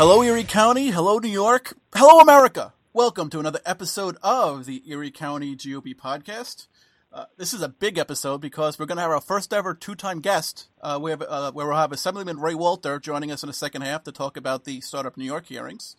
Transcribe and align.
Hello, 0.00 0.22
Erie 0.22 0.44
County. 0.44 0.88
Hello, 0.88 1.18
New 1.18 1.28
York. 1.28 1.74
Hello, 1.94 2.20
America. 2.20 2.72
Welcome 2.94 3.28
to 3.28 3.38
another 3.38 3.60
episode 3.66 4.16
of 4.22 4.64
the 4.64 4.82
Erie 4.90 5.10
County 5.10 5.54
GOP 5.54 5.94
podcast. 5.94 6.68
Uh, 7.12 7.26
this 7.36 7.52
is 7.52 7.60
a 7.60 7.68
big 7.68 7.98
episode 7.98 8.40
because 8.40 8.78
we're 8.78 8.86
going 8.86 8.96
to 8.96 9.02
have 9.02 9.10
our 9.10 9.20
first 9.20 9.52
ever 9.52 9.74
two-time 9.74 10.20
guest. 10.20 10.70
Uh, 10.80 10.98
we 11.02 11.10
have, 11.10 11.20
uh, 11.20 11.52
where 11.52 11.66
we'll 11.66 11.76
have 11.76 11.92
Assemblyman 11.92 12.40
Ray 12.40 12.54
Walter 12.54 12.98
joining 12.98 13.30
us 13.30 13.42
in 13.42 13.48
the 13.48 13.52
second 13.52 13.82
half 13.82 14.04
to 14.04 14.10
talk 14.10 14.38
about 14.38 14.64
the 14.64 14.80
Startup 14.80 15.14
New 15.18 15.24
York 15.26 15.44
hearings. 15.44 15.96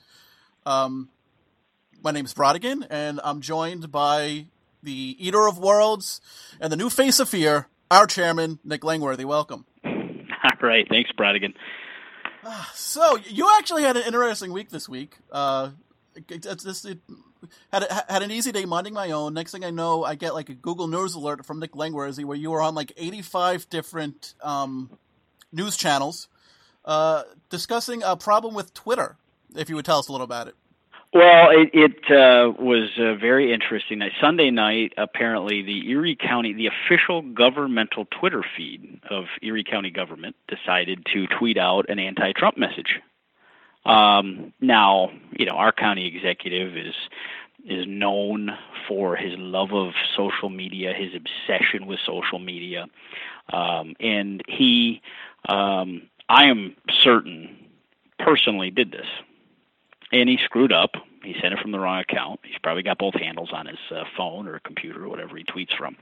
Um, 0.65 1.09
my 2.03 2.09
name 2.09 2.25
is 2.25 2.33
Brodigan, 2.33 2.87
and 2.89 3.21
I'm 3.23 3.39
joined 3.39 3.91
by 3.91 4.47
the 4.81 5.15
Eater 5.19 5.47
of 5.47 5.59
Worlds 5.59 6.21
and 6.59 6.73
the 6.73 6.75
new 6.75 6.89
face 6.89 7.19
of 7.19 7.29
fear, 7.29 7.67
our 7.91 8.07
chairman, 8.07 8.57
Nick 8.63 8.83
Langworthy. 8.83 9.25
Welcome. 9.25 9.67
All 9.85 9.91
right. 10.59 10.87
Thanks, 10.89 11.11
Brodigan. 11.11 11.53
So 12.73 13.17
you 13.17 13.49
actually 13.57 13.83
had 13.83 13.97
an 13.97 14.03
interesting 14.05 14.51
week 14.51 14.69
this 14.69 14.89
week. 14.89 15.17
Uh, 15.31 15.71
it, 16.15 16.45
it, 16.45 16.65
it, 16.85 16.99
had 17.71 17.83
a, 17.83 18.05
had 18.09 18.21
an 18.21 18.31
easy 18.31 18.51
day 18.51 18.65
minding 18.65 18.93
my 18.93 19.11
own. 19.11 19.33
Next 19.33 19.51
thing 19.51 19.63
I 19.63 19.69
know, 19.69 20.03
I 20.03 20.15
get 20.15 20.33
like 20.33 20.49
a 20.49 20.53
Google 20.53 20.87
News 20.87 21.15
alert 21.15 21.45
from 21.45 21.59
Nick 21.59 21.75
Langworthy 21.75 22.23
where 22.23 22.37
you 22.37 22.51
were 22.51 22.61
on 22.61 22.75
like 22.75 22.91
85 22.97 23.69
different 23.69 24.35
um, 24.41 24.97
news 25.51 25.77
channels 25.77 26.27
uh, 26.85 27.23
discussing 27.49 28.03
a 28.03 28.15
problem 28.15 28.53
with 28.53 28.73
Twitter. 28.73 29.17
If 29.55 29.69
you 29.69 29.75
would 29.75 29.85
tell 29.85 29.99
us 29.99 30.07
a 30.07 30.11
little 30.11 30.25
about 30.25 30.47
it. 30.47 30.55
Well, 31.13 31.49
it, 31.51 31.71
it 31.73 32.09
uh, 32.09 32.53
was 32.57 32.89
uh, 32.97 33.15
very 33.15 33.53
interesting. 33.53 34.01
Sunday 34.21 34.49
night, 34.49 34.93
apparently, 34.97 35.61
the 35.61 35.89
Erie 35.89 36.15
County, 36.15 36.53
the 36.53 36.67
official 36.67 37.21
governmental 37.21 38.05
Twitter 38.05 38.43
feed 38.55 39.01
of 39.09 39.25
Erie 39.41 39.65
County 39.65 39.89
government, 39.89 40.37
decided 40.47 41.05
to 41.13 41.27
tweet 41.27 41.57
out 41.57 41.89
an 41.89 41.99
anti-Trump 41.99 42.57
message. 42.57 43.01
Um, 43.85 44.53
now, 44.61 45.09
you 45.37 45.45
know, 45.45 45.53
our 45.53 45.73
county 45.73 46.07
executive 46.07 46.77
is 46.77 46.93
is 47.65 47.85
known 47.87 48.57
for 48.87 49.15
his 49.15 49.33
love 49.37 49.71
of 49.73 49.93
social 50.15 50.49
media, 50.49 50.93
his 50.93 51.11
obsession 51.13 51.85
with 51.85 51.99
social 52.03 52.39
media, 52.39 52.87
um, 53.53 53.95
and 53.99 54.41
he, 54.47 54.99
um, 55.47 56.03
I 56.27 56.45
am 56.45 56.75
certain, 56.89 57.55
personally 58.17 58.71
did 58.71 58.91
this 58.91 59.05
and 60.11 60.29
he 60.29 60.37
screwed 60.43 60.71
up. 60.71 60.91
He 61.23 61.35
sent 61.39 61.53
it 61.53 61.59
from 61.59 61.71
the 61.71 61.79
wrong 61.79 61.99
account. 61.99 62.39
He's 62.43 62.57
probably 62.63 62.83
got 62.83 62.97
both 62.97 63.13
handles 63.13 63.49
on 63.53 63.67
his 63.67 63.77
uh, 63.91 64.03
phone 64.17 64.47
or 64.47 64.59
computer 64.59 65.03
or 65.05 65.09
whatever 65.09 65.37
he 65.37 65.43
tweets 65.43 65.75
from. 65.77 65.95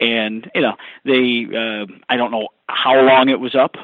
And 0.00 0.50
you 0.54 0.62
know, 0.62 0.76
they 1.04 1.46
uh, 1.54 1.86
I 2.08 2.16
don't 2.16 2.30
know 2.30 2.48
how 2.68 3.00
long 3.00 3.28
it 3.28 3.40
was 3.40 3.54
up, 3.54 3.76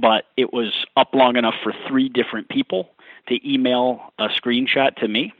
but 0.00 0.24
it 0.36 0.52
was 0.52 0.72
up 0.96 1.14
long 1.14 1.36
enough 1.36 1.54
for 1.62 1.72
three 1.88 2.08
different 2.08 2.48
people 2.48 2.90
to 3.28 3.48
email 3.48 4.12
a 4.18 4.28
screenshot 4.28 4.96
to 4.96 5.08
me. 5.08 5.32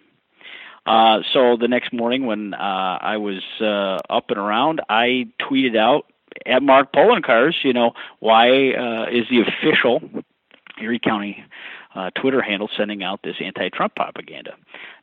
Uh, 0.86 1.20
so 1.32 1.56
the 1.56 1.68
next 1.68 1.92
morning 1.92 2.26
when 2.26 2.54
uh, 2.54 2.98
I 3.00 3.18
was 3.18 3.42
uh, 3.60 3.98
up 4.12 4.30
and 4.30 4.38
around, 4.38 4.80
I 4.88 5.28
tweeted 5.40 5.76
out 5.76 6.06
at 6.46 6.62
Mark 6.62 6.92
Poloncarz, 6.92 7.54
you 7.62 7.72
know, 7.72 7.92
why 8.20 8.72
uh, 8.72 9.06
is 9.10 9.26
the 9.28 9.42
official 9.42 10.00
Erie 10.80 10.98
County 10.98 11.44
uh, 11.94 12.10
Twitter 12.10 12.40
handle 12.40 12.68
sending 12.76 13.02
out 13.02 13.20
this 13.22 13.36
anti-Trump 13.40 13.94
propaganda. 13.94 14.54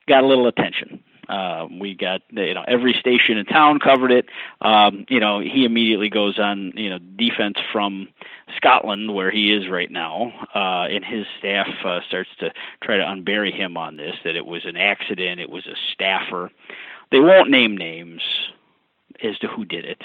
Got 0.07 0.23
a 0.23 0.27
little 0.27 0.47
attention. 0.47 1.03
Uh, 1.29 1.67
we 1.79 1.93
got 1.93 2.21
you 2.29 2.53
know 2.53 2.63
every 2.67 2.93
station 2.93 3.37
in 3.37 3.45
town 3.45 3.79
covered 3.79 4.11
it. 4.11 4.27
Um, 4.61 5.05
you 5.09 5.19
know 5.19 5.39
he 5.39 5.65
immediately 5.65 6.09
goes 6.09 6.39
on 6.39 6.71
you 6.75 6.89
know 6.89 6.99
defense 6.99 7.57
from 7.71 8.07
Scotland 8.55 9.13
where 9.13 9.29
he 9.29 9.51
is 9.51 9.67
right 9.67 9.91
now, 9.91 10.31
uh, 10.55 10.87
and 10.89 11.03
his 11.03 11.25
staff 11.37 11.67
uh, 11.83 11.99
starts 12.07 12.29
to 12.39 12.51
try 12.81 12.95
to 12.95 13.03
unbury 13.03 13.53
him 13.53 13.75
on 13.75 13.97
this 13.97 14.15
that 14.23 14.37
it 14.37 14.45
was 14.45 14.65
an 14.65 14.77
accident, 14.77 15.41
it 15.41 15.49
was 15.49 15.65
a 15.67 15.75
staffer. 15.93 16.49
They 17.11 17.19
won't 17.19 17.49
name 17.49 17.75
names 17.75 18.21
as 19.21 19.37
to 19.39 19.47
who 19.47 19.65
did 19.65 19.83
it. 19.83 20.01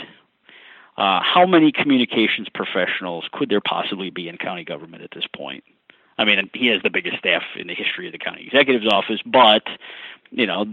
Uh, 0.96 1.20
how 1.22 1.46
many 1.46 1.72
communications 1.72 2.48
professionals 2.52 3.24
could 3.32 3.48
there 3.48 3.60
possibly 3.60 4.10
be 4.10 4.28
in 4.28 4.36
county 4.36 4.64
government 4.64 5.02
at 5.02 5.10
this 5.14 5.24
point? 5.34 5.64
I 6.18 6.24
mean, 6.24 6.50
he 6.54 6.66
has 6.68 6.82
the 6.82 6.90
biggest 6.90 7.18
staff 7.18 7.42
in 7.56 7.66
the 7.66 7.74
history 7.74 8.06
of 8.06 8.12
the 8.12 8.18
county 8.18 8.44
executive's 8.46 8.92
office, 8.92 9.20
but 9.24 9.62
you 10.30 10.46
know, 10.46 10.66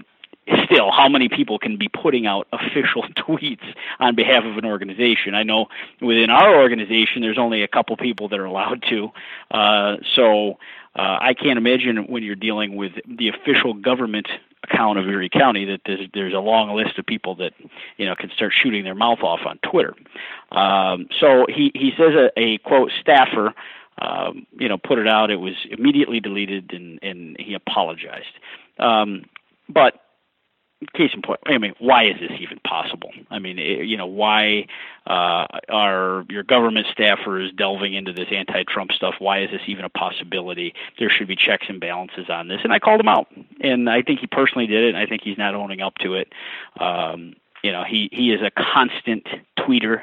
still, 0.66 0.92
how 0.92 1.08
many 1.10 1.30
people 1.30 1.60
can 1.60 1.78
be 1.78 1.88
putting 1.90 2.26
out 2.26 2.48
official 2.54 3.04
tweets 3.16 3.74
on 4.00 4.16
behalf 4.16 4.44
of 4.46 4.58
an 4.58 4.66
organization? 4.66 5.36
I 5.36 5.44
know 5.44 5.68
within 6.02 6.30
our 6.30 6.62
organization, 6.62 7.22
there's 7.22 7.38
only 7.38 7.64
a 7.64 7.68
couple 7.68 7.96
people 7.98 8.30
that 8.30 8.40
are 8.40 8.46
allowed 8.46 8.84
to. 8.90 9.12
Uh, 9.52 9.98
so 10.16 10.58
uh, 10.96 11.18
I 11.22 11.34
can't 11.34 11.58
imagine 11.58 12.08
when 12.08 12.24
you're 12.24 12.36
dealing 12.36 12.76
with 12.76 12.94
the 13.08 13.30
official 13.30 13.74
government 13.74 14.28
account 14.64 15.00
of 15.00 15.08
Erie 15.08 15.30
County 15.30 15.66
that 15.66 15.82
there's, 15.86 16.08
there's 16.14 16.34
a 16.34 16.40
long 16.40 16.76
list 16.76 16.98
of 17.00 17.06
people 17.06 17.36
that 17.36 17.54
you 17.98 18.06
know 18.06 18.16
can 18.16 18.30
start 18.32 18.54
shooting 18.54 18.84
their 18.84 18.96
mouth 18.96 19.20
off 19.22 19.42
on 19.46 19.58
Twitter. 19.60 19.96
Um, 20.52 21.08
so 21.20 21.46
he 21.48 21.72
he 21.74 21.92
says 21.98 22.14
a, 22.16 22.32
a 22.38 22.58
quote 22.60 22.92
staffer 23.00 23.54
um, 24.00 24.48
you 24.58 24.70
know, 24.70 24.78
put 24.78 25.00
it 25.00 25.08
out. 25.08 25.32
It 25.32 25.38
was 25.38 25.56
immediately 25.70 26.20
deleted, 26.20 26.72
and, 26.74 27.00
and 27.02 27.36
he 27.40 27.54
apologized. 27.54 28.40
Um, 28.78 29.26
but 29.68 30.02
case 30.94 31.12
in 31.14 31.22
point, 31.22 31.40
I 31.46 31.58
mean, 31.58 31.74
why 31.80 32.06
is 32.06 32.16
this 32.20 32.32
even 32.40 32.60
possible? 32.60 33.12
I 33.30 33.40
mean, 33.40 33.60
it, 33.60 33.86
you 33.86 33.98
know, 33.98 34.06
why 34.06 34.68
uh, 35.06 35.46
are 35.68 36.26
your 36.30 36.44
government 36.44 36.88
staffers 36.98 37.56
delving 37.56 37.94
into 37.94 38.14
this 38.14 38.28
anti-Trump 38.32 38.92
stuff? 38.94 39.16
Why 39.20 39.42
is 39.44 39.52
this 39.52 39.62
even 39.68 39.84
a 39.84 39.90
possibility? 39.90 40.74
There 40.98 41.10
should 41.10 41.28
be 41.28 41.36
checks 41.36 41.66
and 41.68 41.80
balances 41.82 42.30
on 42.30 42.48
this, 42.48 42.62
and 42.64 42.72
I 42.72 42.80
called 42.80 43.02
him 43.02 43.10
out, 43.10 43.28
and 43.60 43.90
I 43.90 44.02
think 44.02 44.22
he 44.22 44.28
personally 44.28 44.68
did 44.68 44.86
it. 44.86 44.90
And 44.90 44.98
I 44.98 45.06
think 45.06 45.22
he's 45.24 45.38
not 45.38 45.54
owning 45.54 45.82
up 45.82 45.96
to 46.00 46.14
it. 46.14 46.32
Um, 46.80 47.36
you 47.62 47.74
know, 47.74 47.84
he 47.84 48.10
he 48.14 48.32
is 48.32 48.42
a 48.42 48.52
constant 48.52 49.28
tweeter. 49.58 50.02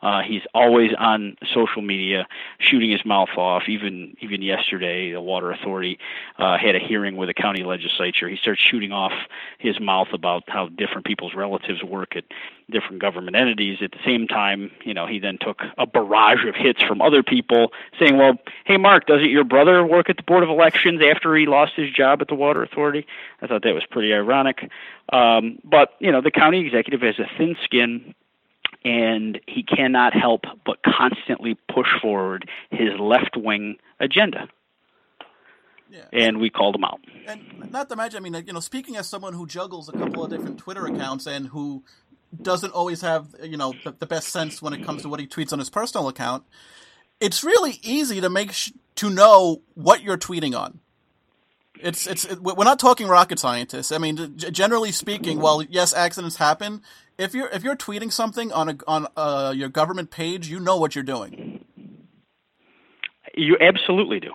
Uh, 0.00 0.22
he's 0.22 0.42
always 0.54 0.92
on 0.96 1.36
social 1.52 1.82
media, 1.82 2.26
shooting 2.60 2.90
his 2.90 3.04
mouth 3.04 3.30
off. 3.36 3.64
Even 3.68 4.16
even 4.20 4.42
yesterday, 4.42 5.12
the 5.12 5.20
Water 5.20 5.50
Authority 5.50 5.98
uh, 6.38 6.56
had 6.56 6.76
a 6.76 6.78
hearing 6.78 7.16
with 7.16 7.28
the 7.28 7.34
county 7.34 7.64
legislature. 7.64 8.28
He 8.28 8.36
starts 8.36 8.60
shooting 8.60 8.92
off 8.92 9.12
his 9.58 9.80
mouth 9.80 10.08
about 10.12 10.44
how 10.46 10.68
different 10.68 11.04
people's 11.04 11.34
relatives 11.34 11.82
work 11.82 12.14
at 12.14 12.24
different 12.70 13.00
government 13.00 13.36
entities. 13.36 13.78
At 13.82 13.90
the 13.90 13.98
same 14.04 14.28
time, 14.28 14.70
you 14.84 14.94
know, 14.94 15.06
he 15.06 15.18
then 15.18 15.38
took 15.40 15.62
a 15.76 15.86
barrage 15.86 16.44
of 16.46 16.54
hits 16.54 16.82
from 16.82 17.02
other 17.02 17.24
people 17.24 17.72
saying, 17.98 18.16
"Well, 18.16 18.34
hey, 18.66 18.76
Mark, 18.76 19.06
doesn't 19.06 19.30
your 19.30 19.44
brother 19.44 19.84
work 19.84 20.08
at 20.08 20.16
the 20.16 20.22
Board 20.22 20.44
of 20.44 20.48
Elections 20.48 21.02
after 21.02 21.34
he 21.34 21.46
lost 21.46 21.72
his 21.74 21.90
job 21.90 22.22
at 22.22 22.28
the 22.28 22.36
Water 22.36 22.62
Authority?" 22.62 23.04
I 23.42 23.48
thought 23.48 23.62
that 23.62 23.74
was 23.74 23.84
pretty 23.90 24.14
ironic. 24.14 24.70
Um, 25.12 25.58
but 25.64 25.94
you 25.98 26.12
know, 26.12 26.20
the 26.20 26.30
county 26.30 26.64
executive 26.64 27.00
has 27.00 27.18
a 27.18 27.28
thin 27.36 27.56
skin 27.64 28.14
and 28.84 29.40
he 29.46 29.62
cannot 29.62 30.14
help 30.14 30.44
but 30.64 30.78
constantly 30.84 31.56
push 31.72 31.88
forward 32.00 32.48
his 32.70 32.98
left 32.98 33.36
wing 33.36 33.76
agenda. 34.00 34.48
Yeah. 35.90 36.04
And 36.12 36.38
we 36.38 36.50
called 36.50 36.76
him 36.76 36.84
out. 36.84 37.00
And 37.26 37.70
not 37.70 37.88
to 37.88 37.96
mention, 37.96 38.18
I 38.18 38.20
mean, 38.20 38.44
you 38.46 38.52
know, 38.52 38.60
speaking 38.60 38.96
as 38.96 39.08
someone 39.08 39.32
who 39.32 39.46
juggles 39.46 39.88
a 39.88 39.92
couple 39.92 40.22
of 40.22 40.30
different 40.30 40.58
Twitter 40.58 40.86
accounts 40.86 41.26
and 41.26 41.46
who 41.48 41.82
doesn't 42.42 42.72
always 42.72 43.00
have, 43.00 43.34
you 43.42 43.56
know, 43.56 43.72
the, 43.84 43.92
the 43.98 44.06
best 44.06 44.28
sense 44.28 44.60
when 44.60 44.72
it 44.74 44.84
comes 44.84 45.02
to 45.02 45.08
what 45.08 45.18
he 45.18 45.26
tweets 45.26 45.52
on 45.52 45.58
his 45.58 45.70
personal 45.70 46.08
account, 46.08 46.44
it's 47.20 47.42
really 47.42 47.80
easy 47.82 48.20
to 48.20 48.28
make 48.28 48.52
sh- 48.52 48.72
to 48.96 49.08
know 49.08 49.62
what 49.74 50.02
you're 50.02 50.18
tweeting 50.18 50.58
on. 50.58 50.80
It's 51.80 52.06
it's 52.06 52.24
it, 52.24 52.42
we're 52.42 52.64
not 52.64 52.78
talking 52.78 53.06
rocket 53.06 53.38
scientists. 53.38 53.92
I 53.92 53.98
mean, 53.98 54.36
generally 54.36 54.92
speaking, 54.92 55.40
while 55.40 55.62
yes, 55.62 55.94
accidents 55.94 56.36
happen, 56.36 56.82
if 57.18 57.34
you're 57.34 57.48
if 57.48 57.62
you're 57.62 57.76
tweeting 57.76 58.12
something 58.12 58.52
on 58.52 58.68
a 58.68 58.78
on 58.86 59.06
uh, 59.16 59.52
your 59.54 59.68
government 59.68 60.10
page, 60.10 60.48
you 60.48 60.60
know 60.60 60.76
what 60.76 60.94
you're 60.94 61.04
doing. 61.04 61.64
You 63.34 63.56
absolutely 63.60 64.20
do. 64.20 64.32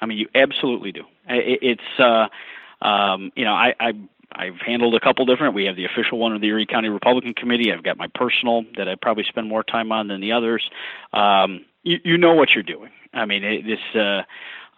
I 0.00 0.06
mean, 0.06 0.18
you 0.18 0.28
absolutely 0.34 0.92
do. 0.92 1.04
It, 1.28 1.58
it's 1.62 2.00
uh, 2.00 2.84
um, 2.84 3.32
you 3.34 3.44
know, 3.44 3.52
I, 3.52 3.74
I 3.80 3.92
I've 4.32 4.60
handled 4.64 4.94
a 4.94 5.00
couple 5.00 5.24
different. 5.24 5.54
We 5.54 5.64
have 5.64 5.76
the 5.76 5.86
official 5.86 6.18
one 6.18 6.34
of 6.34 6.40
the 6.40 6.48
Erie 6.48 6.66
County 6.66 6.88
Republican 6.88 7.34
Committee. 7.34 7.72
I've 7.72 7.84
got 7.84 7.96
my 7.96 8.08
personal 8.14 8.64
that 8.76 8.88
I 8.88 8.96
probably 9.00 9.24
spend 9.28 9.48
more 9.48 9.62
time 9.62 9.92
on 9.92 10.08
than 10.08 10.20
the 10.20 10.32
others. 10.32 10.68
Um, 11.12 11.64
you, 11.82 11.98
you 12.04 12.18
know 12.18 12.34
what 12.34 12.50
you're 12.54 12.64
doing. 12.64 12.90
I 13.14 13.24
mean, 13.24 13.44
it, 13.44 13.64
this. 13.64 14.00
Uh, 14.00 14.22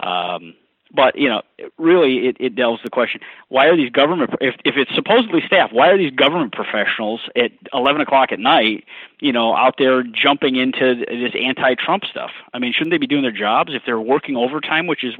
um, 0.00 0.54
but 0.94 1.16
you 1.18 1.28
know, 1.28 1.42
really, 1.76 2.28
it, 2.28 2.36
it 2.40 2.54
delves 2.54 2.82
the 2.82 2.90
question: 2.90 3.20
Why 3.48 3.66
are 3.66 3.76
these 3.76 3.90
government? 3.90 4.30
If 4.40 4.54
if 4.64 4.76
it's 4.76 4.94
supposedly 4.94 5.42
staff, 5.46 5.70
why 5.72 5.88
are 5.88 5.98
these 5.98 6.12
government 6.12 6.52
professionals 6.52 7.28
at 7.36 7.52
eleven 7.74 8.00
o'clock 8.00 8.32
at 8.32 8.38
night, 8.38 8.84
you 9.20 9.32
know, 9.32 9.54
out 9.54 9.74
there 9.78 10.02
jumping 10.02 10.56
into 10.56 11.04
this 11.06 11.34
anti-Trump 11.38 12.04
stuff? 12.04 12.30
I 12.54 12.58
mean, 12.58 12.72
shouldn't 12.72 12.90
they 12.90 12.98
be 12.98 13.06
doing 13.06 13.22
their 13.22 13.32
jobs 13.32 13.74
if 13.74 13.82
they're 13.84 14.00
working 14.00 14.36
overtime, 14.36 14.86
which 14.86 15.04
is 15.04 15.14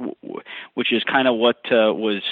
which 0.73 0.91
is 0.91 1.03
kind 1.03 1.27
of 1.27 1.35
what 1.35 1.57
uh, 1.71 1.93
was 1.93 2.23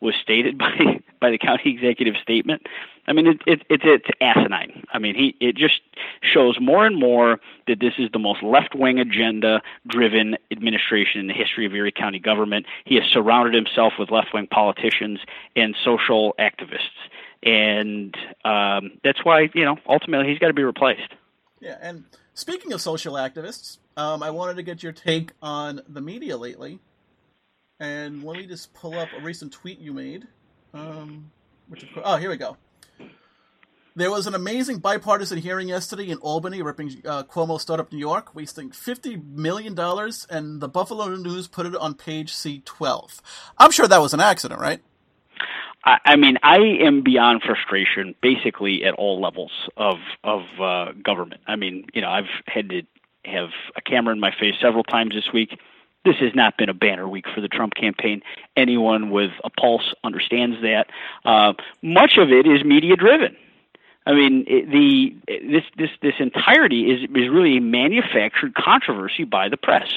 was 0.00 0.14
stated 0.20 0.58
by 0.58 1.00
by 1.20 1.30
the 1.30 1.38
county 1.38 1.70
executive 1.70 2.14
statement. 2.22 2.66
I 3.06 3.12
mean, 3.12 3.26
it, 3.26 3.40
it, 3.46 3.62
it's 3.68 3.84
it's 3.84 4.08
asinine. 4.20 4.84
I 4.92 4.98
mean, 4.98 5.14
he 5.14 5.36
it 5.40 5.56
just 5.56 5.80
shows 6.22 6.58
more 6.60 6.86
and 6.86 6.98
more 6.98 7.38
that 7.66 7.80
this 7.80 7.94
is 7.98 8.10
the 8.12 8.18
most 8.18 8.42
left 8.42 8.74
wing 8.74 8.98
agenda 8.98 9.62
driven 9.86 10.36
administration 10.50 11.20
in 11.20 11.26
the 11.26 11.34
history 11.34 11.66
of 11.66 11.74
Erie 11.74 11.92
County 11.92 12.18
government. 12.18 12.66
He 12.84 12.94
has 12.96 13.04
surrounded 13.10 13.54
himself 13.54 13.94
with 13.98 14.10
left 14.10 14.32
wing 14.32 14.46
politicians 14.46 15.20
and 15.54 15.76
social 15.84 16.34
activists, 16.38 16.98
and 17.42 18.16
um, 18.44 18.98
that's 19.02 19.24
why 19.24 19.50
you 19.54 19.64
know 19.64 19.76
ultimately 19.86 20.28
he's 20.28 20.38
got 20.38 20.48
to 20.48 20.54
be 20.54 20.64
replaced. 20.64 21.12
Yeah, 21.60 21.78
and 21.80 22.04
speaking 22.34 22.72
of 22.72 22.80
social 22.80 23.14
activists, 23.14 23.78
um, 23.96 24.22
I 24.22 24.30
wanted 24.30 24.56
to 24.56 24.62
get 24.62 24.82
your 24.82 24.92
take 24.92 25.32
on 25.42 25.80
the 25.88 26.00
media 26.00 26.36
lately. 26.36 26.80
And 27.80 28.22
let 28.22 28.36
me 28.36 28.46
just 28.46 28.72
pull 28.72 28.98
up 28.98 29.08
a 29.18 29.22
recent 29.22 29.52
tweet 29.52 29.80
you 29.80 29.92
made. 29.92 30.26
Um, 30.72 31.30
which 31.68 31.84
oh, 32.02 32.16
here 32.16 32.30
we 32.30 32.36
go. 32.36 32.56
There 33.96 34.10
was 34.10 34.26
an 34.26 34.34
amazing 34.34 34.78
bipartisan 34.78 35.38
hearing 35.38 35.68
yesterday 35.68 36.08
in 36.08 36.18
Albany, 36.18 36.62
ripping 36.62 37.02
uh, 37.04 37.22
Cuomo 37.22 37.60
Startup 37.60 37.90
New 37.92 37.98
York, 37.98 38.34
wasting 38.34 38.70
$50 38.70 39.24
million, 39.24 39.78
and 40.30 40.60
the 40.60 40.68
Buffalo 40.68 41.14
News 41.14 41.46
put 41.46 41.64
it 41.64 41.76
on 41.76 41.94
page 41.94 42.32
C12. 42.32 43.20
I'm 43.56 43.70
sure 43.70 43.86
that 43.86 44.00
was 44.00 44.12
an 44.12 44.18
accident, 44.18 44.60
right? 44.60 44.80
I 45.84 46.16
mean, 46.16 46.38
I 46.42 46.56
am 46.80 47.02
beyond 47.02 47.42
frustration, 47.42 48.14
basically 48.22 48.84
at 48.84 48.94
all 48.94 49.20
levels 49.20 49.52
of 49.76 49.96
of 50.24 50.40
uh, 50.58 50.92
government. 50.92 51.42
I 51.46 51.56
mean, 51.56 51.84
you 51.92 52.00
know, 52.00 52.08
I've 52.08 52.30
had 52.46 52.70
to 52.70 52.82
have 53.26 53.50
a 53.76 53.82
camera 53.82 54.14
in 54.14 54.18
my 54.18 54.30
face 54.30 54.54
several 54.62 54.82
times 54.82 55.14
this 55.14 55.30
week 55.30 55.58
this 56.04 56.16
has 56.16 56.34
not 56.34 56.56
been 56.56 56.68
a 56.68 56.74
banner 56.74 57.08
week 57.08 57.26
for 57.34 57.40
the 57.40 57.48
Trump 57.48 57.74
campaign. 57.74 58.22
Anyone 58.56 59.10
with 59.10 59.32
a 59.42 59.50
pulse 59.50 59.94
understands 60.04 60.60
that. 60.62 60.88
Uh, 61.24 61.54
much 61.82 62.18
of 62.18 62.30
it 62.30 62.46
is 62.46 62.64
media 62.64 62.96
driven. 62.96 63.36
I 64.06 64.12
mean, 64.12 64.44
it, 64.46 64.70
the 64.70 65.16
this 65.26 65.64
this 65.78 65.88
this 66.02 66.14
entirety 66.18 66.90
is 66.90 67.04
is 67.04 67.30
really 67.30 67.56
a 67.56 67.60
manufactured 67.60 68.54
controversy 68.54 69.24
by 69.24 69.48
the 69.48 69.56
press. 69.56 69.88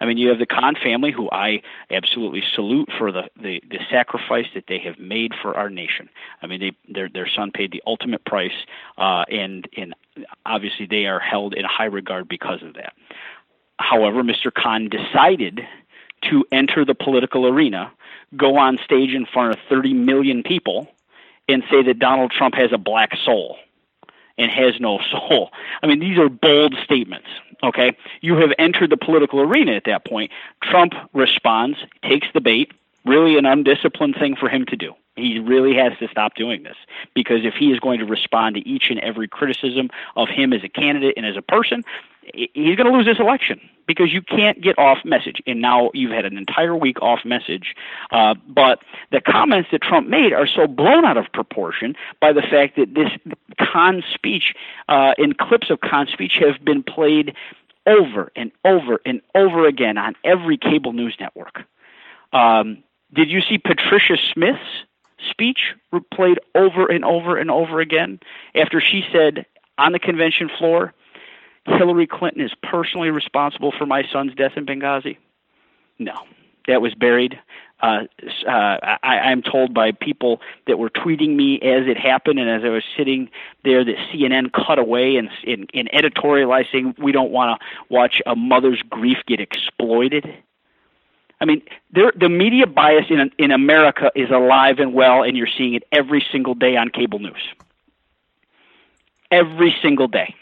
I 0.00 0.04
mean, 0.04 0.18
you 0.18 0.28
have 0.28 0.38
the 0.38 0.46
Khan 0.46 0.76
family, 0.76 1.10
who 1.10 1.28
I 1.32 1.62
absolutely 1.90 2.44
salute 2.54 2.90
for 2.96 3.10
the 3.10 3.28
the, 3.36 3.60
the 3.68 3.80
sacrifice 3.90 4.46
that 4.54 4.68
they 4.68 4.78
have 4.78 5.00
made 5.00 5.32
for 5.42 5.56
our 5.56 5.68
nation. 5.68 6.08
I 6.42 6.46
mean, 6.46 6.60
they 6.60 6.72
their 6.88 7.08
their 7.08 7.28
son 7.28 7.50
paid 7.50 7.72
the 7.72 7.82
ultimate 7.86 8.24
price, 8.24 8.54
uh, 8.98 9.24
and 9.28 9.68
and 9.76 9.96
obviously 10.44 10.86
they 10.86 11.06
are 11.06 11.18
held 11.18 11.52
in 11.52 11.64
high 11.64 11.86
regard 11.86 12.28
because 12.28 12.62
of 12.62 12.74
that. 12.74 12.92
However, 13.78 14.22
Mr. 14.22 14.52
Khan 14.52 14.88
decided 14.88 15.60
to 16.30 16.44
enter 16.50 16.84
the 16.84 16.94
political 16.94 17.46
arena, 17.46 17.92
go 18.36 18.56
on 18.56 18.78
stage 18.84 19.12
in 19.12 19.26
front 19.26 19.52
of 19.52 19.60
30 19.68 19.94
million 19.94 20.42
people, 20.42 20.88
and 21.48 21.62
say 21.70 21.82
that 21.82 21.98
Donald 21.98 22.32
Trump 22.32 22.54
has 22.54 22.72
a 22.72 22.78
black 22.78 23.16
soul 23.24 23.56
and 24.38 24.50
has 24.50 24.80
no 24.80 24.98
soul. 25.10 25.50
I 25.82 25.86
mean, 25.86 26.00
these 26.00 26.18
are 26.18 26.28
bold 26.28 26.74
statements. 26.84 27.28
Okay, 27.62 27.96
you 28.20 28.36
have 28.36 28.50
entered 28.58 28.90
the 28.90 28.98
political 28.98 29.40
arena 29.40 29.72
at 29.72 29.84
that 29.84 30.04
point. 30.04 30.30
Trump 30.62 30.92
responds, 31.14 31.78
takes 32.02 32.28
the 32.34 32.40
bait. 32.40 32.72
Really, 33.06 33.38
an 33.38 33.46
undisciplined 33.46 34.16
thing 34.16 34.36
for 34.36 34.48
him 34.48 34.66
to 34.66 34.76
do. 34.76 34.92
He 35.14 35.38
really 35.38 35.74
has 35.76 35.96
to 36.00 36.08
stop 36.08 36.34
doing 36.34 36.64
this 36.64 36.76
because 37.14 37.44
if 37.44 37.54
he 37.54 37.72
is 37.72 37.80
going 37.80 38.00
to 38.00 38.04
respond 38.04 38.56
to 38.56 38.68
each 38.68 38.90
and 38.90 39.00
every 39.00 39.28
criticism 39.28 39.88
of 40.14 40.28
him 40.28 40.52
as 40.52 40.62
a 40.62 40.68
candidate 40.68 41.14
and 41.16 41.24
as 41.24 41.36
a 41.36 41.42
person, 41.42 41.82
he's 42.34 42.76
going 42.76 42.90
to 42.90 42.96
lose 42.96 43.06
this 43.06 43.18
election 43.18 43.60
because 43.86 44.12
you 44.12 44.20
can't 44.20 44.60
get 44.60 44.78
off 44.78 44.98
message. 45.04 45.40
And 45.46 45.60
now 45.60 45.90
you've 45.94 46.10
had 46.10 46.24
an 46.24 46.36
entire 46.36 46.74
week 46.74 47.00
off 47.00 47.20
message. 47.24 47.74
Uh, 48.10 48.34
but 48.48 48.80
the 49.12 49.20
comments 49.20 49.70
that 49.72 49.82
Trump 49.82 50.08
made 50.08 50.32
are 50.32 50.46
so 50.46 50.66
blown 50.66 51.04
out 51.04 51.16
of 51.16 51.26
proportion 51.32 51.94
by 52.20 52.32
the 52.32 52.42
fact 52.42 52.76
that 52.76 52.94
this 52.94 53.10
Khan 53.58 54.02
speech 54.12 54.54
uh, 54.88 55.14
and 55.18 55.38
clips 55.38 55.70
of 55.70 55.80
Khan 55.80 56.06
speech 56.12 56.38
have 56.40 56.64
been 56.64 56.82
played 56.82 57.34
over 57.86 58.32
and 58.34 58.50
over 58.64 59.00
and 59.06 59.20
over 59.34 59.66
again 59.66 59.96
on 59.96 60.14
every 60.24 60.56
cable 60.56 60.92
news 60.92 61.16
network. 61.20 61.62
Um, 62.32 62.82
did 63.12 63.30
you 63.30 63.40
see 63.40 63.58
Patricia 63.58 64.16
Smith's 64.32 64.84
speech 65.30 65.74
played 66.12 66.40
over 66.54 66.86
and 66.86 67.04
over 67.04 67.38
and 67.38 67.50
over 67.50 67.80
again 67.80 68.18
after 68.54 68.80
she 68.80 69.04
said 69.12 69.46
on 69.78 69.92
the 69.92 69.98
convention 69.98 70.50
floor? 70.58 70.92
Hillary 71.66 72.06
Clinton 72.06 72.42
is 72.42 72.52
personally 72.62 73.10
responsible 73.10 73.72
for 73.76 73.86
my 73.86 74.04
son's 74.12 74.34
death 74.34 74.52
in 74.56 74.66
Benghazi? 74.66 75.18
No, 75.98 76.14
that 76.66 76.80
was 76.80 76.94
buried. 76.94 77.38
Uh, 77.80 78.04
uh, 78.48 78.96
I, 79.02 79.18
I'm 79.18 79.42
told 79.42 79.74
by 79.74 79.92
people 79.92 80.40
that 80.66 80.78
were 80.78 80.88
tweeting 80.88 81.36
me 81.36 81.56
as 81.56 81.86
it 81.86 81.98
happened, 81.98 82.38
and 82.38 82.48
as 82.48 82.64
I 82.64 82.70
was 82.70 82.84
sitting 82.96 83.28
there, 83.64 83.84
that 83.84 83.96
CNN 84.10 84.52
cut 84.52 84.78
away 84.78 85.16
and 85.16 85.28
in, 85.44 85.66
in 85.74 85.88
editorializing, 85.88 86.98
we 86.98 87.12
don't 87.12 87.30
want 87.30 87.60
to 87.60 87.66
watch 87.92 88.22
a 88.24 88.34
mother's 88.34 88.80
grief 88.82 89.18
get 89.26 89.40
exploited. 89.40 90.26
I 91.38 91.44
mean, 91.44 91.60
there, 91.90 92.12
the 92.16 92.30
media 92.30 92.66
bias 92.66 93.06
in 93.10 93.30
in 93.36 93.50
America 93.50 94.10
is 94.14 94.30
alive 94.30 94.78
and 94.78 94.94
well, 94.94 95.22
and 95.22 95.36
you're 95.36 95.46
seeing 95.46 95.74
it 95.74 95.82
every 95.92 96.24
single 96.32 96.54
day 96.54 96.76
on 96.76 96.88
cable 96.88 97.18
news. 97.18 97.46
Every 99.30 99.76
single 99.82 100.08
day 100.08 100.34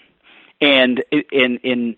and 0.65 1.05
in 1.11 1.59
in 1.59 1.97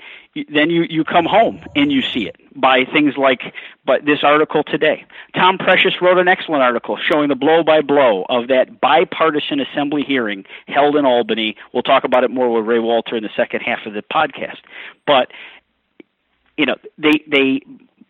then 0.49 0.71
you 0.71 0.83
you 0.91 1.05
come 1.05 1.25
home 1.25 1.61
and 1.77 1.93
you 1.93 2.03
see 2.03 2.27
it 2.27 2.37
by 2.55 2.85
things 2.85 3.17
like 3.17 3.55
but 3.85 4.05
this 4.05 4.25
article 4.25 4.65
today. 4.65 5.05
Tom 5.35 5.57
precious 5.57 6.03
wrote 6.03 6.19
an 6.19 6.27
excellent 6.27 6.63
article 6.63 6.97
showing 6.97 7.29
the 7.29 7.37
blow 7.37 7.63
by 7.63 7.81
blow 7.81 8.27
of 8.29 8.49
that 8.49 8.81
bipartisan 8.81 9.61
assembly 9.61 10.03
hearing 10.03 10.45
held 10.67 10.97
in 10.97 11.07
albany. 11.07 11.57
We'll 11.73 11.85
talk 11.85 12.03
about 12.03 12.25
it 12.25 12.31
more 12.31 12.53
with 12.53 12.67
ray 12.67 12.81
walter 12.81 13.17
in 13.17 13.23
the 13.23 13.31
second 13.37 13.61
half 13.61 13.87
of 13.87 13.95
the 13.95 14.03
podcast. 14.03 14.59
But 15.07 15.31
you 16.57 16.67
know 16.67 16.77
they 16.99 17.23
they 17.29 17.61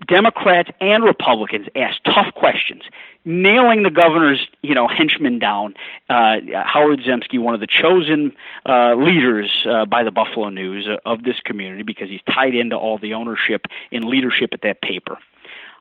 Democrats 0.06 0.70
and 0.80 1.04
Republicans 1.04 1.66
asked 1.74 2.04
tough 2.04 2.34
questions, 2.34 2.82
nailing 3.24 3.82
the 3.82 3.90
governor's, 3.90 4.46
you 4.62 4.74
know, 4.74 4.86
henchman 4.86 5.38
down. 5.38 5.74
Uh, 6.08 6.36
Howard 6.64 7.00
Zemsky, 7.00 7.38
one 7.38 7.54
of 7.54 7.60
the 7.60 7.66
chosen 7.66 8.32
uh, 8.66 8.94
leaders 8.94 9.50
uh, 9.68 9.86
by 9.86 10.04
the 10.04 10.10
Buffalo 10.10 10.50
News 10.50 10.86
uh, 10.86 10.98
of 11.06 11.22
this 11.22 11.40
community, 11.40 11.82
because 11.82 12.08
he's 12.08 12.20
tied 12.30 12.54
into 12.54 12.76
all 12.76 12.98
the 12.98 13.14
ownership 13.14 13.66
and 13.90 14.04
leadership 14.04 14.50
at 14.52 14.62
that 14.62 14.82
paper. 14.82 15.18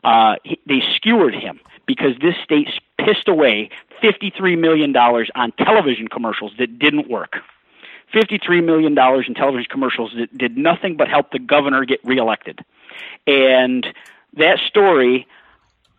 Uh, 0.04 0.36
he, 0.44 0.60
they 0.66 0.82
skewered 0.96 1.36
him 1.36 1.60
because 1.86 2.14
this 2.22 2.36
state 2.44 2.70
pissed 2.98 3.28
away 3.28 3.70
$53 4.02 4.58
million 4.58 4.96
on 4.96 5.52
television 5.54 6.08
commercials 6.08 6.54
that 6.58 6.80
didn't 6.80 7.10
work. 7.10 7.38
$53 8.14 8.64
million 8.64 8.98
in 8.98 9.34
television 9.34 9.70
commercials 9.70 10.14
that 10.18 10.36
did 10.38 10.58
nothing 10.58 10.96
but 10.96 11.08
help 11.08 11.32
the 11.32 11.40
governor 11.40 11.86
get 11.86 12.00
reelected. 12.06 12.64
And 13.28 13.86
that 14.38 14.60
story, 14.60 15.28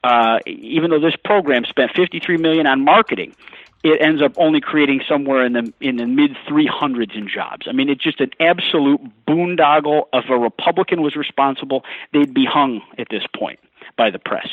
uh, 0.05 0.39
even 0.47 0.91
though 0.91 1.01
this 1.01 1.17
program 1.25 1.65
spent 1.65 1.93
53 1.95 2.37
million 2.37 2.67
on 2.67 2.85
marketing, 2.85 3.35
it 3.83 4.01
ends 4.01 4.21
up 4.21 4.33
only 4.37 4.61
creating 4.61 5.01
somewhere 5.09 5.45
in 5.45 5.53
the 5.53 5.73
in 5.81 5.97
the 5.97 6.07
mid 6.07 6.33
300s 6.49 7.15
in 7.15 7.29
jobs. 7.29 7.67
I 7.69 7.73
mean, 7.73 7.89
it's 7.89 8.03
just 8.03 8.21
an 8.21 8.31
absolute 8.41 9.01
boondoggle. 9.29 10.05
If 10.13 10.29
a 10.29 10.37
Republican 10.37 11.03
was 11.03 11.15
responsible, 11.15 11.85
they'd 12.13 12.35
be 12.35 12.45
hung 12.45 12.81
at 12.99 13.09
this 13.11 13.23
point 13.37 13.61
by 13.97 14.11
the 14.11 14.19
press. 14.19 14.49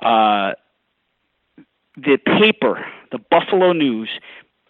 Uh, 0.00 0.52
the 1.96 2.16
paper, 2.16 2.84
the 3.12 3.18
Buffalo 3.18 3.72
News, 3.72 4.08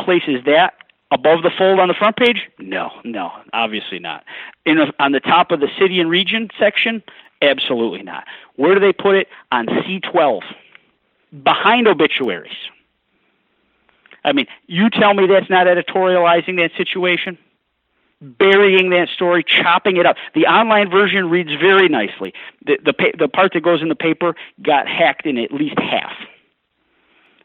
places 0.00 0.44
that 0.46 0.74
above 1.10 1.42
the 1.42 1.50
fold 1.56 1.80
on 1.80 1.88
the 1.88 1.94
front 1.94 2.16
page? 2.16 2.48
No, 2.58 2.90
no, 3.04 3.30
obviously 3.52 3.98
not. 3.98 4.24
In 4.66 4.78
a, 4.78 4.92
on 4.98 5.12
the 5.12 5.20
top 5.20 5.50
of 5.50 5.60
the 5.60 5.68
city 5.78 6.00
and 6.00 6.10
region 6.10 6.48
section? 6.58 7.02
Absolutely 7.40 8.02
not. 8.02 8.24
Where 8.56 8.74
do 8.74 8.80
they 8.80 8.92
put 8.92 9.16
it? 9.16 9.28
On 9.52 9.66
C12, 9.66 10.42
behind 11.42 11.86
obituaries. 11.88 12.56
I 14.24 14.32
mean, 14.32 14.46
you 14.66 14.90
tell 14.90 15.14
me 15.14 15.26
that's 15.26 15.48
not 15.48 15.66
editorializing 15.66 16.56
that 16.56 16.70
situation? 16.76 17.38
Burying 18.20 18.90
that 18.90 19.08
story, 19.08 19.44
chopping 19.44 19.96
it 19.96 20.04
up. 20.04 20.16
The 20.34 20.46
online 20.46 20.90
version 20.90 21.30
reads 21.30 21.50
very 21.52 21.88
nicely. 21.88 22.34
The, 22.66 22.78
the, 22.84 23.12
the 23.16 23.28
part 23.28 23.52
that 23.52 23.62
goes 23.62 23.80
in 23.80 23.88
the 23.88 23.94
paper 23.94 24.34
got 24.60 24.88
hacked 24.88 25.24
in 25.24 25.38
at 25.38 25.52
least 25.52 25.78
half. 25.78 26.12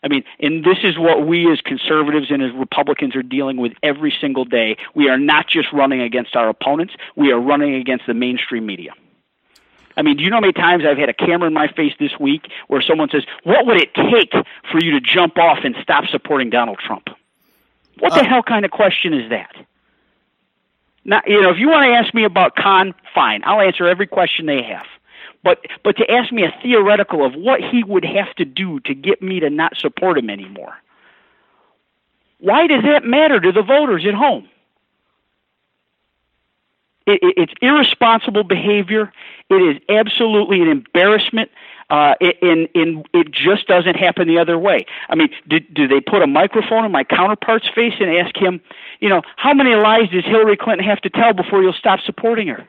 I 0.03 0.09
mean, 0.09 0.23
and 0.39 0.65
this 0.65 0.79
is 0.83 0.97
what 0.97 1.25
we 1.25 1.49
as 1.51 1.61
conservatives 1.61 2.29
and 2.29 2.43
as 2.43 2.51
Republicans 2.53 3.15
are 3.15 3.23
dealing 3.23 3.57
with 3.57 3.71
every 3.81 4.13
single 4.19 4.43
day. 4.43 4.75
We 4.95 5.07
are 5.09 5.17
not 5.17 5.47
just 5.47 5.71
running 5.71 6.01
against 6.01 6.35
our 6.35 6.49
opponents, 6.49 6.95
we 7.15 7.31
are 7.31 7.39
running 7.39 7.75
against 7.75 8.05
the 8.05 8.13
mainstream 8.13 8.65
media. 8.65 8.93
I 9.95 10.01
mean, 10.01 10.17
do 10.17 10.23
you 10.23 10.29
know 10.29 10.37
how 10.37 10.41
many 10.41 10.53
times 10.53 10.83
I've 10.85 10.97
had 10.97 11.09
a 11.09 11.13
camera 11.13 11.47
in 11.47 11.53
my 11.53 11.67
face 11.67 11.93
this 11.99 12.19
week 12.19 12.47
where 12.67 12.81
someone 12.81 13.09
says, 13.09 13.23
What 13.43 13.65
would 13.65 13.77
it 13.77 13.93
take 13.93 14.33
for 14.71 14.83
you 14.83 14.91
to 14.91 14.99
jump 14.99 15.37
off 15.37 15.59
and 15.63 15.75
stop 15.81 16.05
supporting 16.07 16.49
Donald 16.49 16.79
Trump? 16.79 17.09
What 17.99 18.13
the 18.13 18.21
uh, 18.21 18.27
hell 18.27 18.43
kind 18.43 18.65
of 18.65 18.71
question 18.71 19.13
is 19.13 19.29
that? 19.29 19.55
Now, 21.05 21.21
you 21.27 21.41
know, 21.41 21.51
if 21.51 21.57
you 21.59 21.69
want 21.69 21.85
to 21.85 21.91
ask 21.91 22.13
me 22.13 22.23
about 22.23 22.55
Khan, 22.55 22.95
fine. 23.13 23.43
I'll 23.45 23.61
answer 23.61 23.87
every 23.87 24.07
question 24.07 24.45
they 24.45 24.63
have. 24.63 24.85
But 25.43 25.65
but 25.83 25.97
to 25.97 26.09
ask 26.09 26.31
me 26.31 26.43
a 26.43 26.55
theoretical 26.61 27.25
of 27.25 27.35
what 27.35 27.59
he 27.61 27.83
would 27.83 28.05
have 28.05 28.33
to 28.35 28.45
do 28.45 28.79
to 28.81 28.95
get 28.95 29.21
me 29.21 29.39
to 29.41 29.49
not 29.49 29.77
support 29.77 30.17
him 30.17 30.29
anymore. 30.29 30.75
Why 32.39 32.67
does 32.67 32.83
that 32.83 33.05
matter 33.05 33.39
to 33.39 33.51
the 33.51 33.61
voters 33.61 34.05
at 34.05 34.13
home? 34.13 34.49
It, 37.05 37.19
it, 37.21 37.33
it's 37.37 37.53
irresponsible 37.61 38.43
behavior. 38.43 39.11
It 39.49 39.55
is 39.55 39.81
absolutely 39.89 40.61
an 40.61 40.69
embarrassment. 40.69 41.51
Uh, 41.89 42.15
and, 42.41 42.67
and 42.73 43.07
it 43.13 43.29
just 43.29 43.67
doesn't 43.67 43.95
happen 43.95 44.27
the 44.27 44.39
other 44.39 44.57
way. 44.57 44.85
I 45.09 45.15
mean, 45.15 45.29
do, 45.47 45.59
do 45.59 45.87
they 45.87 45.99
put 45.99 46.21
a 46.21 46.27
microphone 46.27 46.85
in 46.85 46.91
my 46.91 47.03
counterpart's 47.03 47.67
face 47.75 47.93
and 47.99 48.09
ask 48.09 48.35
him, 48.35 48.61
you 48.99 49.09
know, 49.09 49.21
how 49.35 49.53
many 49.53 49.75
lies 49.75 50.09
does 50.09 50.23
Hillary 50.25 50.57
Clinton 50.57 50.87
have 50.87 51.01
to 51.01 51.09
tell 51.09 51.33
before 51.33 51.61
you'll 51.61 51.73
stop 51.73 51.99
supporting 51.99 52.47
her? 52.47 52.67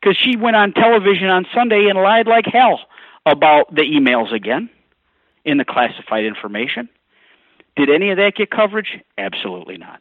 Because 0.00 0.16
she 0.16 0.36
went 0.36 0.56
on 0.56 0.72
television 0.72 1.28
on 1.28 1.46
Sunday 1.54 1.88
and 1.88 1.98
lied 1.98 2.26
like 2.26 2.46
hell 2.46 2.80
about 3.24 3.74
the 3.74 3.82
emails 3.82 4.32
again 4.32 4.70
in 5.44 5.58
the 5.58 5.64
classified 5.64 6.24
information. 6.24 6.88
Did 7.76 7.90
any 7.90 8.10
of 8.10 8.18
that 8.18 8.34
get 8.36 8.50
coverage? 8.50 8.98
Absolutely 9.18 9.76
not. 9.76 10.00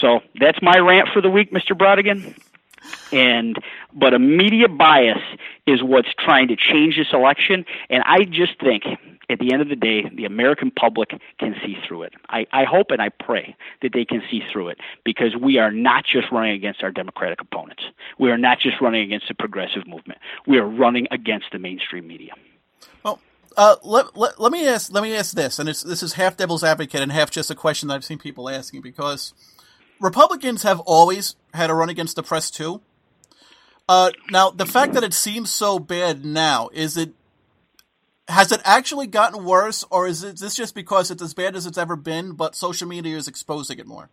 So 0.00 0.20
that's 0.40 0.58
my 0.62 0.78
rant 0.78 1.08
for 1.12 1.20
the 1.20 1.30
week, 1.30 1.52
Mr. 1.52 1.76
Brodigan. 1.76 2.34
And 3.12 3.58
but 3.92 4.14
a 4.14 4.18
media 4.18 4.68
bias 4.68 5.22
is 5.66 5.82
what's 5.82 6.08
trying 6.18 6.48
to 6.48 6.56
change 6.56 6.96
this 6.96 7.12
election, 7.12 7.64
and 7.90 8.02
I 8.04 8.24
just 8.24 8.58
think 8.60 8.84
at 9.32 9.38
the 9.38 9.52
end 9.52 9.62
of 9.62 9.68
the 9.68 9.76
day, 9.76 10.08
the 10.14 10.24
American 10.24 10.70
public 10.70 11.10
can 11.38 11.54
see 11.64 11.76
through 11.86 12.02
it. 12.02 12.14
I, 12.28 12.46
I 12.52 12.64
hope 12.64 12.90
and 12.90 13.00
I 13.00 13.08
pray 13.08 13.56
that 13.80 13.92
they 13.92 14.04
can 14.04 14.22
see 14.30 14.42
through 14.52 14.68
it 14.68 14.78
because 15.04 15.34
we 15.34 15.58
are 15.58 15.70
not 15.70 16.04
just 16.04 16.30
running 16.30 16.52
against 16.52 16.82
our 16.82 16.90
Democratic 16.90 17.40
opponents. 17.40 17.82
We 18.18 18.30
are 18.30 18.38
not 18.38 18.58
just 18.60 18.80
running 18.80 19.02
against 19.02 19.28
the 19.28 19.34
progressive 19.34 19.86
movement. 19.86 20.20
We 20.46 20.58
are 20.58 20.66
running 20.66 21.08
against 21.10 21.46
the 21.52 21.58
mainstream 21.58 22.06
media. 22.06 22.32
Well, 23.02 23.20
uh, 23.56 23.76
let, 23.82 24.16
let, 24.16 24.40
let 24.40 24.52
me 24.52 24.66
ask 24.66 24.92
let 24.92 25.02
me 25.02 25.14
ask 25.16 25.34
this, 25.34 25.58
and 25.58 25.68
this 25.68 26.02
is 26.02 26.14
half 26.14 26.36
devil's 26.36 26.64
advocate 26.64 27.00
and 27.00 27.12
half 27.12 27.30
just 27.30 27.50
a 27.50 27.54
question 27.54 27.88
that 27.88 27.94
I've 27.94 28.04
seen 28.04 28.18
people 28.18 28.48
asking 28.48 28.82
because 28.82 29.32
Republicans 30.00 30.62
have 30.62 30.80
always 30.80 31.36
had 31.54 31.70
a 31.70 31.74
run 31.74 31.88
against 31.88 32.16
the 32.16 32.22
press 32.22 32.50
too. 32.50 32.80
Uh, 33.88 34.10
now, 34.30 34.50
the 34.50 34.66
fact 34.66 34.94
that 34.94 35.04
it 35.04 35.12
seems 35.12 35.50
so 35.50 35.78
bad 35.78 36.24
now 36.24 36.70
is 36.72 36.96
it 36.96 37.12
has 38.28 38.52
it 38.52 38.60
actually 38.64 39.06
gotten 39.06 39.44
worse, 39.44 39.84
or 39.90 40.06
is 40.06 40.22
it 40.22 40.38
this 40.38 40.54
just 40.54 40.74
because 40.74 41.10
it's 41.10 41.22
as 41.22 41.34
bad 41.34 41.56
as 41.56 41.66
it's 41.66 41.76
ever 41.76 41.96
been, 41.96 42.32
but 42.32 42.54
social 42.54 42.88
media 42.88 43.16
is 43.16 43.28
exposing 43.28 43.78
it 43.78 43.86
more? 43.86 44.08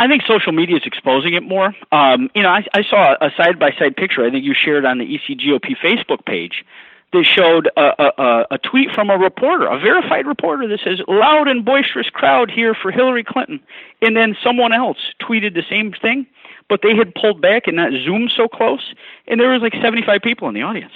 I 0.00 0.06
think 0.06 0.22
social 0.28 0.52
media 0.52 0.76
is 0.76 0.82
exposing 0.84 1.34
it 1.34 1.42
more. 1.42 1.74
Um, 1.90 2.30
you 2.34 2.42
know, 2.42 2.50
I, 2.50 2.64
I 2.72 2.82
saw 2.88 3.14
a 3.20 3.30
side 3.36 3.58
by 3.58 3.72
side 3.78 3.96
picture. 3.96 4.24
I 4.24 4.30
think 4.30 4.44
you 4.44 4.54
shared 4.54 4.84
on 4.84 4.98
the 4.98 5.04
ECGOP 5.04 5.76
Facebook 5.82 6.24
page 6.24 6.64
that 7.12 7.24
showed 7.24 7.68
a, 7.76 8.22
a, 8.22 8.46
a 8.52 8.58
tweet 8.58 8.90
from 8.90 9.10
a 9.10 9.16
reporter, 9.16 9.66
a 9.66 9.78
verified 9.78 10.26
reporter 10.26 10.68
that 10.68 10.80
says, 10.80 11.00
loud 11.08 11.48
and 11.48 11.64
boisterous 11.64 12.10
crowd 12.10 12.50
here 12.50 12.74
for 12.74 12.90
Hillary 12.90 13.24
Clinton. 13.24 13.60
And 14.02 14.16
then 14.16 14.36
someone 14.42 14.72
else 14.72 14.98
tweeted 15.20 15.54
the 15.54 15.64
same 15.68 15.92
thing, 15.92 16.26
but 16.68 16.80
they 16.82 16.94
had 16.94 17.14
pulled 17.14 17.40
back 17.40 17.66
and 17.66 17.76
not 17.76 17.92
zoomed 17.92 18.32
so 18.36 18.46
close, 18.46 18.94
and 19.26 19.40
there 19.40 19.50
was 19.50 19.62
like 19.62 19.72
75 19.72 20.20
people 20.20 20.48
in 20.48 20.54
the 20.54 20.62
audience. 20.62 20.92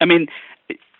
I 0.00 0.04
mean, 0.04 0.28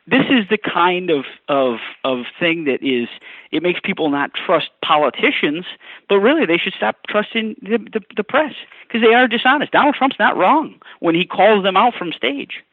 this 0.09 0.27
is 0.29 0.49
the 0.51 0.59
kind 0.59 1.11
of, 1.11 1.25
of, 1.49 1.79
of 2.03 2.25
thing 2.41 2.65
that 2.65 2.83
is, 2.83 3.09
it 3.53 3.63
makes 3.63 3.79
people 3.83 4.11
not 4.11 4.35
trust 4.35 4.71
politicians, 4.83 5.65
but 6.09 6.19
really 6.19 6.47
they 6.47 6.59
should 6.59 6.75
stop 6.75 6.97
trusting 7.07 7.55
the, 7.63 7.79
the, 7.79 8.01
the 8.17 8.25
press 8.25 8.55
because 8.89 9.07
they 9.07 9.15
are 9.15 9.29
dishonest. 9.29 9.71
Donald 9.71 9.95
Trump's 9.95 10.19
not 10.19 10.37
wrong 10.37 10.75
when 10.99 11.15
he 11.15 11.25
calls 11.25 11.63
them 11.63 11.77
out 11.77 11.95
from 11.95 12.13
stage 12.13 12.65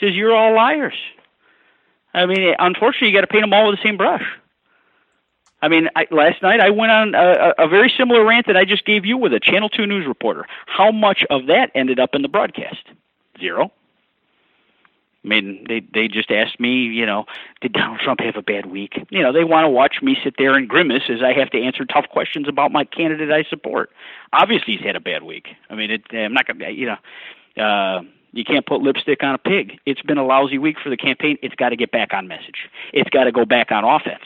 says 0.00 0.14
you're 0.14 0.34
all 0.34 0.54
liars. 0.54 0.94
I 2.14 2.26
mean, 2.26 2.54
unfortunately, 2.58 3.08
you 3.08 3.14
got 3.14 3.22
to 3.22 3.26
paint 3.26 3.42
them 3.42 3.52
all 3.52 3.68
with 3.68 3.78
the 3.78 3.82
same 3.82 3.96
brush. 3.96 4.24
I 5.60 5.68
mean, 5.68 5.88
I, 5.96 6.06
last 6.10 6.40
night 6.42 6.60
I 6.60 6.70
went 6.70 6.92
on 6.92 7.14
a, 7.14 7.54
a 7.58 7.68
very 7.68 7.92
similar 7.96 8.24
rant 8.24 8.46
that 8.46 8.56
I 8.56 8.64
just 8.64 8.84
gave 8.84 9.04
you 9.04 9.16
with 9.16 9.32
a 9.32 9.40
Channel 9.40 9.68
2 9.68 9.86
news 9.86 10.06
reporter. 10.06 10.46
How 10.66 10.92
much 10.92 11.24
of 11.30 11.46
that 11.46 11.70
ended 11.74 11.98
up 11.98 12.14
in 12.14 12.22
the 12.22 12.28
broadcast? 12.28 12.84
Zero. 13.40 13.72
I 15.24 15.28
mean, 15.28 15.66
they 15.68 15.80
they 15.80 16.06
just 16.06 16.30
asked 16.30 16.60
me, 16.60 16.84
you 16.84 17.04
know, 17.04 17.26
did 17.60 17.72
Donald 17.72 17.98
Trump 18.00 18.20
have 18.20 18.36
a 18.36 18.42
bad 18.42 18.66
week? 18.66 19.04
You 19.10 19.20
know, 19.20 19.32
they 19.32 19.42
want 19.42 19.64
to 19.64 19.68
watch 19.68 19.96
me 20.00 20.16
sit 20.22 20.34
there 20.38 20.54
and 20.54 20.68
grimace 20.68 21.02
as 21.08 21.22
I 21.22 21.32
have 21.32 21.50
to 21.50 21.60
answer 21.60 21.84
tough 21.84 22.08
questions 22.08 22.46
about 22.48 22.70
my 22.70 22.84
candidate 22.84 23.30
I 23.30 23.42
support. 23.42 23.90
Obviously, 24.32 24.76
he's 24.76 24.86
had 24.86 24.94
a 24.94 25.00
bad 25.00 25.24
week. 25.24 25.48
I 25.68 25.74
mean, 25.74 25.90
it, 25.90 26.02
I'm 26.12 26.32
not 26.32 26.46
gonna, 26.46 26.70
you 26.70 26.86
know, 26.86 27.62
uh, 27.62 28.02
you 28.32 28.44
can't 28.44 28.66
put 28.66 28.82
lipstick 28.82 29.22
on 29.22 29.34
a 29.34 29.38
pig. 29.38 29.78
It's 29.86 30.02
been 30.02 30.18
a 30.18 30.24
lousy 30.24 30.58
week 30.58 30.78
for 30.82 30.90
the 30.90 30.96
campaign. 30.96 31.38
It's 31.42 31.54
got 31.54 31.70
to 31.70 31.76
get 31.76 31.90
back 31.90 32.12
on 32.12 32.28
message. 32.28 32.68
It's 32.92 33.08
got 33.10 33.24
to 33.24 33.32
go 33.32 33.44
back 33.44 33.72
on 33.72 33.84
offense. 33.84 34.24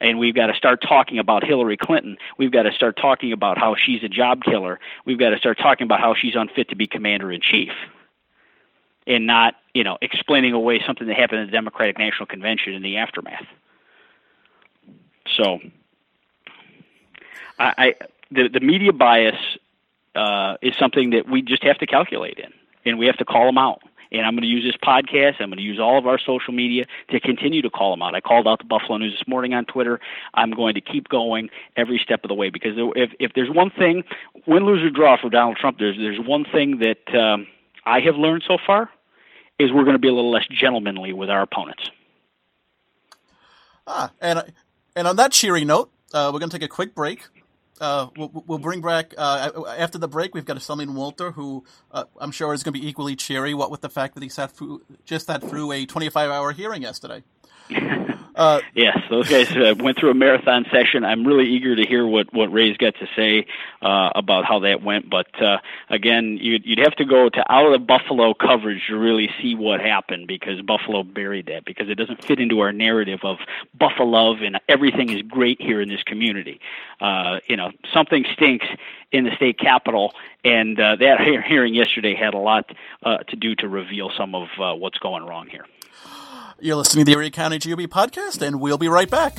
And 0.00 0.18
we've 0.18 0.34
got 0.34 0.46
to 0.46 0.54
start 0.54 0.80
talking 0.80 1.18
about 1.18 1.42
Hillary 1.42 1.76
Clinton. 1.76 2.18
We've 2.36 2.52
got 2.52 2.62
to 2.62 2.72
start 2.72 2.96
talking 2.96 3.32
about 3.32 3.58
how 3.58 3.74
she's 3.74 4.04
a 4.04 4.08
job 4.08 4.44
killer. 4.44 4.78
We've 5.04 5.18
got 5.18 5.30
to 5.30 5.38
start 5.38 5.58
talking 5.58 5.86
about 5.86 6.00
how 6.00 6.14
she's 6.14 6.36
unfit 6.36 6.68
to 6.68 6.76
be 6.76 6.86
commander 6.86 7.32
in 7.32 7.40
chief. 7.40 7.72
And 9.08 9.26
not, 9.26 9.54
you 9.74 9.82
know, 9.82 9.98
explaining 10.00 10.52
away 10.52 10.80
something 10.86 11.06
that 11.08 11.16
happened 11.16 11.40
at 11.40 11.46
the 11.46 11.52
Democratic 11.52 11.98
National 11.98 12.26
Convention 12.26 12.74
in 12.74 12.82
the 12.82 12.98
aftermath. 12.98 13.46
So, 15.34 15.60
I, 17.58 17.74
I 17.78 17.94
the 18.30 18.48
the 18.48 18.60
media 18.60 18.92
bias 18.92 19.38
uh, 20.14 20.58
is 20.60 20.74
something 20.78 21.10
that 21.10 21.28
we 21.28 21.40
just 21.42 21.62
have 21.64 21.78
to 21.78 21.86
calculate 21.86 22.38
in 22.38 22.52
and 22.84 22.98
we 22.98 23.06
have 23.06 23.16
to 23.18 23.24
call 23.24 23.46
them 23.46 23.58
out. 23.58 23.82
And 24.10 24.24
I'm 24.24 24.32
going 24.32 24.42
to 24.42 24.48
use 24.48 24.64
this 24.64 24.76
podcast. 24.82 25.34
I'm 25.40 25.50
going 25.50 25.58
to 25.58 25.62
use 25.62 25.78
all 25.78 25.98
of 25.98 26.06
our 26.06 26.18
social 26.18 26.54
media 26.54 26.86
to 27.10 27.20
continue 27.20 27.60
to 27.60 27.68
call 27.68 27.90
them 27.90 28.00
out. 28.00 28.14
I 28.14 28.20
called 28.20 28.48
out 28.48 28.58
the 28.58 28.64
Buffalo 28.64 28.96
News 28.96 29.12
this 29.18 29.28
morning 29.28 29.52
on 29.52 29.66
Twitter. 29.66 30.00
I'm 30.32 30.50
going 30.50 30.74
to 30.74 30.80
keep 30.80 31.08
going 31.08 31.50
every 31.76 32.00
step 32.02 32.24
of 32.24 32.28
the 32.28 32.34
way 32.34 32.48
because 32.48 32.72
if 32.76 33.10
if 33.20 33.32
there's 33.34 33.50
one 33.50 33.70
thing, 33.70 34.04
win, 34.46 34.64
lose 34.64 34.82
or 34.82 34.90
draw 34.90 35.20
for 35.20 35.28
Donald 35.28 35.58
Trump, 35.58 35.78
there's 35.78 35.96
there's 35.96 36.18
one 36.18 36.44
thing 36.44 36.78
that 36.78 37.14
um, 37.14 37.46
I 37.84 38.00
have 38.00 38.16
learned 38.16 38.44
so 38.46 38.56
far 38.66 38.90
is 39.58 39.72
we're 39.72 39.84
going 39.84 39.94
to 39.94 40.00
be 40.00 40.08
a 40.08 40.14
little 40.14 40.30
less 40.30 40.46
gentlemanly 40.46 41.12
with 41.12 41.28
our 41.28 41.42
opponents. 41.42 41.90
Ah, 43.86 44.12
and 44.20 44.42
and 44.96 45.06
on 45.06 45.16
that 45.16 45.32
cheery 45.32 45.64
note, 45.64 45.90
uh, 46.14 46.30
we're 46.32 46.38
going 46.38 46.50
to 46.50 46.58
take 46.58 46.64
a 46.64 46.72
quick 46.72 46.94
break. 46.94 47.24
Uh, 47.80 48.08
we'll, 48.16 48.44
we'll, 48.46 48.58
bring 48.58 48.80
back 48.80 49.14
uh, 49.16 49.50
after 49.78 49.98
the 49.98 50.08
break. 50.08 50.34
We've 50.34 50.44
got 50.44 50.56
Assemblyman 50.56 50.94
Walter, 50.94 51.30
who 51.32 51.64
uh, 51.92 52.04
I'm 52.20 52.32
sure 52.32 52.52
is 52.52 52.62
going 52.62 52.74
to 52.74 52.80
be 52.80 52.88
equally 52.88 53.16
cheery. 53.16 53.54
What 53.54 53.70
with 53.70 53.80
the 53.80 53.88
fact 53.88 54.14
that 54.14 54.22
he 54.22 54.28
sat 54.28 54.50
through, 54.50 54.82
just 55.04 55.26
sat 55.26 55.42
through 55.42 55.72
a 55.72 55.86
25 55.86 56.30
hour 56.30 56.52
hearing 56.52 56.82
yesterday. 56.82 57.22
Uh, 58.38 58.60
yes, 58.72 58.96
those 59.10 59.28
guys 59.28 59.50
uh, 59.56 59.74
went 59.80 59.98
through 59.98 60.12
a 60.12 60.14
marathon 60.14 60.64
session. 60.70 61.04
I'm 61.04 61.26
really 61.26 61.46
eager 61.46 61.74
to 61.74 61.84
hear 61.84 62.06
what 62.06 62.32
what 62.32 62.52
Ray's 62.52 62.76
got 62.76 62.94
to 63.00 63.08
say 63.16 63.46
uh, 63.82 64.10
about 64.14 64.44
how 64.44 64.60
that 64.60 64.80
went. 64.80 65.10
But 65.10 65.26
uh, 65.42 65.56
again, 65.90 66.38
you'd, 66.40 66.64
you'd 66.64 66.78
have 66.78 66.94
to 66.96 67.04
go 67.04 67.28
to 67.28 67.52
out 67.52 67.74
of 67.74 67.84
Buffalo 67.84 68.34
coverage 68.34 68.80
to 68.86 68.96
really 68.96 69.28
see 69.42 69.56
what 69.56 69.80
happened 69.80 70.28
because 70.28 70.60
Buffalo 70.62 71.02
buried 71.02 71.46
that 71.46 71.64
because 71.64 71.88
it 71.88 71.96
doesn't 71.96 72.24
fit 72.24 72.38
into 72.38 72.60
our 72.60 72.70
narrative 72.72 73.18
of 73.24 73.38
Buffalo 73.76 74.36
and 74.36 74.60
everything 74.68 75.10
is 75.10 75.22
great 75.22 75.60
here 75.60 75.80
in 75.80 75.88
this 75.88 76.04
community. 76.04 76.60
Uh, 77.00 77.40
you 77.48 77.56
know, 77.56 77.72
something 77.92 78.24
stinks 78.34 78.66
in 79.10 79.24
the 79.24 79.34
state 79.34 79.58
capital, 79.58 80.14
and 80.44 80.78
uh, 80.78 80.94
that 80.94 81.20
hearing 81.48 81.74
yesterday 81.74 82.14
had 82.14 82.34
a 82.34 82.38
lot 82.38 82.70
to 83.04 83.36
do 83.36 83.56
to 83.56 83.66
reveal 83.66 84.12
some 84.16 84.36
of 84.36 84.46
what's 84.78 84.98
going 84.98 85.24
wrong 85.24 85.48
here. 85.48 85.64
You're 86.60 86.74
listening 86.74 87.04
to 87.04 87.12
the 87.12 87.12
Erie 87.12 87.30
County 87.30 87.60
GOP 87.60 87.86
podcast, 87.86 88.42
and 88.42 88.60
we'll 88.60 88.78
be 88.78 88.88
right 88.88 89.08
back. 89.08 89.38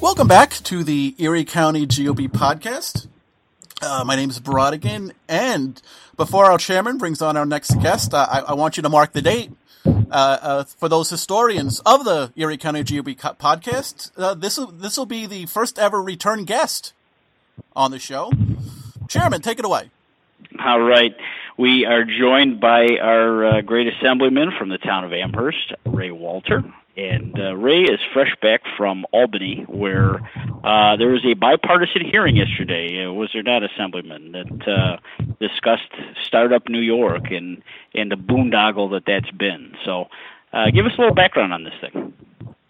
Welcome 0.00 0.28
back 0.28 0.52
to 0.62 0.84
the 0.84 1.16
Erie 1.18 1.44
County 1.44 1.88
GOP 1.88 2.28
podcast. 2.28 3.08
Uh, 3.82 4.04
my 4.06 4.14
name 4.14 4.30
is 4.30 4.38
Brodigan, 4.38 5.10
and 5.28 5.82
before 6.16 6.44
our 6.44 6.56
chairman 6.56 6.98
brings 6.98 7.20
on 7.20 7.36
our 7.36 7.44
next 7.44 7.74
guest, 7.82 8.14
uh, 8.14 8.28
I, 8.30 8.40
I, 8.42 8.54
want 8.54 8.76
you 8.76 8.84
to 8.84 8.88
mark 8.88 9.12
the 9.12 9.22
date. 9.22 9.50
Uh, 9.84 9.90
uh 10.12 10.64
for 10.64 10.88
those 10.88 11.10
historians 11.10 11.80
of 11.80 12.04
the 12.04 12.32
Erie 12.36 12.58
County 12.58 12.84
GOP 12.84 13.16
podcast, 13.16 14.12
uh, 14.16 14.34
this 14.34 14.60
this 14.74 14.96
will 14.96 15.04
be 15.04 15.26
the 15.26 15.46
first 15.46 15.80
ever 15.80 16.00
return 16.00 16.44
guest 16.44 16.92
on 17.74 17.90
the 17.90 17.98
show. 17.98 18.32
Chairman, 19.08 19.40
take 19.40 19.58
it 19.58 19.64
away. 19.64 19.90
All 20.64 20.80
right. 20.80 21.14
We 21.56 21.86
are 21.86 22.04
joined 22.04 22.60
by 22.60 22.98
our 23.00 23.46
uh, 23.46 23.60
great 23.60 23.86
assemblyman 23.86 24.52
from 24.58 24.70
the 24.70 24.78
town 24.78 25.04
of 25.04 25.12
Amherst, 25.12 25.72
Ray 25.86 26.10
Walter. 26.10 26.64
And 26.96 27.38
uh, 27.38 27.56
Ray 27.56 27.82
is 27.82 27.98
fresh 28.12 28.34
back 28.40 28.62
from 28.76 29.04
Albany, 29.12 29.64
where 29.68 30.20
uh, 30.62 30.96
there 30.96 31.08
was 31.08 31.24
a 31.24 31.34
bipartisan 31.34 32.04
hearing 32.04 32.36
yesterday. 32.36 33.04
Uh, 33.04 33.12
was 33.12 33.30
there 33.32 33.42
not, 33.42 33.62
Assemblyman, 33.64 34.32
that 34.32 34.68
uh, 34.68 34.96
discussed 35.40 35.90
Startup 36.24 36.68
New 36.68 36.80
York 36.80 37.32
and, 37.32 37.62
and 37.94 38.12
the 38.12 38.16
boondoggle 38.16 38.92
that 38.92 39.04
that's 39.06 39.30
been? 39.32 39.76
So 39.84 40.08
uh, 40.52 40.70
give 40.70 40.86
us 40.86 40.92
a 40.96 41.00
little 41.00 41.14
background 41.14 41.52
on 41.52 41.64
this 41.64 41.74
thing. 41.80 42.12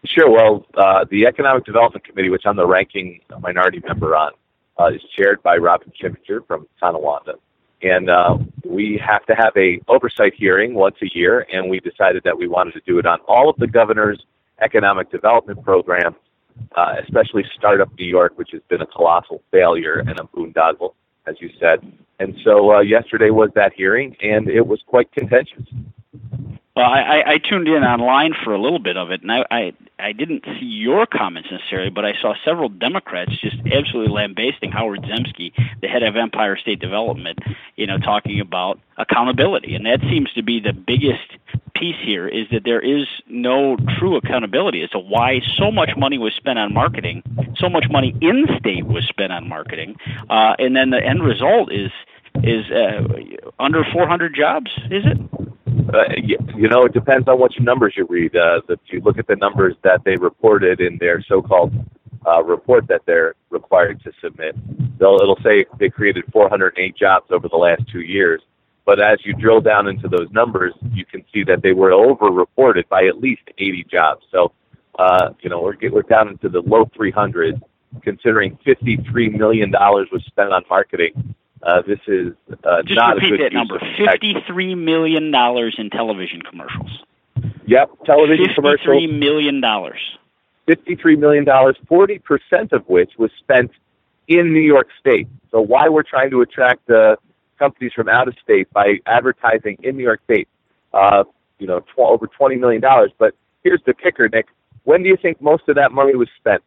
Sure. 0.06 0.30
Well, 0.30 0.66
uh, 0.74 1.04
the 1.10 1.26
Economic 1.26 1.64
Development 1.64 2.04
Committee, 2.04 2.30
which 2.30 2.44
I'm 2.46 2.56
the 2.56 2.66
ranking 2.66 3.20
minority 3.40 3.82
member 3.86 4.16
on, 4.16 4.32
uh, 4.78 4.86
is 4.88 5.02
chaired 5.16 5.42
by 5.42 5.56
Robin 5.56 5.92
Schimminger 6.00 6.46
from 6.46 6.66
Tonawanda. 6.80 7.34
And 7.82 8.08
uh, 8.08 8.38
we 8.64 9.00
have 9.06 9.26
to 9.26 9.34
have 9.34 9.52
a 9.56 9.80
oversight 9.88 10.32
hearing 10.34 10.74
once 10.74 10.96
a 11.02 11.06
year, 11.14 11.46
and 11.52 11.68
we 11.68 11.80
decided 11.80 12.22
that 12.24 12.36
we 12.36 12.48
wanted 12.48 12.72
to 12.74 12.80
do 12.86 12.98
it 12.98 13.06
on 13.06 13.18
all 13.28 13.50
of 13.50 13.56
the 13.56 13.66
governor's 13.66 14.24
economic 14.62 15.10
development 15.10 15.62
programs, 15.62 16.16
uh, 16.76 16.94
especially 17.02 17.44
Startup 17.56 17.90
New 17.98 18.06
York, 18.06 18.32
which 18.36 18.50
has 18.52 18.62
been 18.68 18.80
a 18.80 18.86
colossal 18.86 19.42
failure 19.50 19.98
and 19.98 20.18
a 20.18 20.22
boondoggle, 20.22 20.94
as 21.26 21.36
you 21.40 21.50
said. 21.60 21.80
And 22.20 22.34
so 22.42 22.74
uh, 22.74 22.80
yesterday 22.80 23.30
was 23.30 23.50
that 23.54 23.72
hearing, 23.74 24.16
and 24.22 24.48
it 24.48 24.66
was 24.66 24.80
quite 24.86 25.12
contentious. 25.12 25.64
Well, 26.76 26.86
I, 26.86 27.22
I 27.24 27.38
tuned 27.38 27.68
in 27.68 27.84
online 27.84 28.34
for 28.42 28.52
a 28.52 28.60
little 28.60 28.80
bit 28.80 28.96
of 28.96 29.12
it, 29.12 29.22
and 29.22 29.30
I, 29.30 29.44
I 29.48 29.72
I 29.96 30.10
didn't 30.10 30.44
see 30.44 30.66
your 30.66 31.06
comments 31.06 31.48
necessarily, 31.52 31.88
but 31.88 32.04
I 32.04 32.14
saw 32.20 32.34
several 32.44 32.68
Democrats 32.68 33.30
just 33.40 33.58
absolutely 33.72 34.12
lambasting 34.12 34.72
Howard 34.72 35.02
Zemsky, 35.02 35.52
the 35.80 35.86
head 35.86 36.02
of 36.02 36.16
Empire 36.16 36.56
State 36.56 36.80
Development, 36.80 37.38
you 37.76 37.86
know, 37.86 37.98
talking 37.98 38.40
about 38.40 38.80
accountability, 38.98 39.76
and 39.76 39.86
that 39.86 40.00
seems 40.00 40.32
to 40.32 40.42
be 40.42 40.58
the 40.58 40.72
biggest 40.72 41.38
piece 41.76 41.94
here 42.04 42.26
is 42.26 42.48
that 42.50 42.64
there 42.64 42.80
is 42.80 43.06
no 43.28 43.76
true 43.96 44.16
accountability 44.16 44.82
as 44.82 44.90
to 44.90 44.98
why 44.98 45.40
so 45.56 45.70
much 45.70 45.90
money 45.96 46.18
was 46.18 46.34
spent 46.34 46.58
on 46.58 46.74
marketing, 46.74 47.22
so 47.56 47.68
much 47.68 47.84
money 47.88 48.16
in 48.20 48.48
state 48.58 48.84
was 48.84 49.04
spent 49.06 49.32
on 49.32 49.48
marketing, 49.48 49.94
uh, 50.28 50.56
and 50.58 50.74
then 50.74 50.90
the 50.90 51.00
end 51.00 51.22
result 51.22 51.72
is 51.72 51.92
is 52.42 52.68
uh, 52.72 53.00
under 53.60 53.84
400 53.92 54.34
jobs, 54.34 54.72
is 54.90 55.04
it? 55.06 55.53
Uh, 55.92 56.04
you, 56.16 56.68
know, 56.68 56.84
it 56.84 56.92
depends 56.92 57.28
on 57.28 57.40
which 57.40 57.54
numbers 57.60 57.94
you 57.96 58.06
read. 58.08 58.34
Uh, 58.36 58.60
if 58.68 58.80
you 58.86 59.00
look 59.00 59.18
at 59.18 59.26
the 59.26 59.36
numbers 59.36 59.74
that 59.82 60.02
they 60.04 60.16
reported 60.16 60.80
in 60.80 60.96
their 60.98 61.22
so-called 61.28 61.72
uh, 62.26 62.42
report 62.42 62.86
that 62.88 63.02
they're 63.06 63.34
required 63.50 64.02
to 64.02 64.12
submit, 64.22 64.56
they'll, 64.98 65.18
it'll 65.20 65.38
say 65.42 65.66
they 65.78 65.90
created 65.90 66.24
408 66.32 66.96
jobs 66.96 67.26
over 67.30 67.48
the 67.48 67.56
last 67.56 67.82
two 67.92 68.00
years. 68.00 68.40
But 68.86 69.00
as 69.00 69.18
you 69.24 69.34
drill 69.34 69.60
down 69.60 69.88
into 69.88 70.08
those 70.08 70.28
numbers, 70.30 70.74
you 70.92 71.04
can 71.04 71.24
see 71.32 71.42
that 71.44 71.62
they 71.62 71.72
were 71.72 71.92
over-reported 71.92 72.88
by 72.88 73.06
at 73.06 73.18
least 73.18 73.42
80 73.58 73.86
jobs. 73.90 74.24
So, 74.30 74.52
uh, 74.98 75.30
you 75.40 75.50
know, 75.50 75.60
we're, 75.62 75.76
we're 75.90 76.02
down 76.02 76.28
into 76.28 76.48
the 76.48 76.60
low 76.60 76.86
300s, 76.98 77.60
considering 78.02 78.58
$53 78.66 79.36
million 79.36 79.70
was 79.70 80.22
spent 80.26 80.52
on 80.52 80.62
marketing 80.68 81.34
uh, 81.64 81.82
this 81.86 81.98
is 82.06 82.34
uh, 82.64 82.82
Just 82.82 82.96
not 82.96 83.16
repeat 83.16 83.32
a 83.32 83.36
good 83.36 83.44
that 83.46 83.52
number: 83.52 83.80
fifty-three 83.96 84.74
million 84.74 85.30
dollars 85.30 85.76
in 85.78 85.88
television 85.88 86.42
commercials. 86.42 87.02
Yep, 87.66 87.90
television 88.04 88.46
commercials. 88.54 88.80
Fifty-three 88.80 89.06
million 89.06 89.60
dollars. 89.62 90.00
Fifty-three 90.66 91.16
million 91.16 91.44
dollars, 91.44 91.76
forty 91.88 92.18
percent 92.18 92.72
of 92.72 92.86
which 92.86 93.12
was 93.16 93.30
spent 93.38 93.70
in 94.28 94.52
New 94.52 94.60
York 94.60 94.88
State. 95.00 95.26
So 95.50 95.60
why 95.60 95.88
we're 95.88 96.02
trying 96.02 96.30
to 96.30 96.42
attract 96.42 96.88
uh, 96.90 97.16
companies 97.58 97.92
from 97.94 98.10
out 98.10 98.28
of 98.28 98.34
state 98.42 98.70
by 98.72 98.98
advertising 99.06 99.78
in 99.82 99.96
New 99.96 100.02
York 100.04 100.20
State? 100.24 100.48
Uh, 100.92 101.24
you 101.58 101.66
know, 101.66 101.80
tw- 101.80 102.00
over 102.00 102.26
twenty 102.26 102.56
million 102.56 102.82
dollars. 102.82 103.10
But 103.16 103.34
here's 103.62 103.80
the 103.86 103.94
kicker, 103.94 104.28
Nick. 104.28 104.48
When 104.82 105.02
do 105.02 105.08
you 105.08 105.16
think 105.16 105.40
most 105.40 105.66
of 105.68 105.76
that 105.76 105.92
money 105.92 106.14
was 106.14 106.28
spent? 106.36 106.62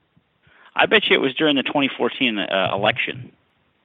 I 0.75 0.87
bet 0.87 1.07
you 1.09 1.15
it 1.15 1.21
was 1.21 1.33
during 1.33 1.55
the 1.55 1.63
2014 1.63 2.37
uh, 2.37 2.71
election. 2.73 3.31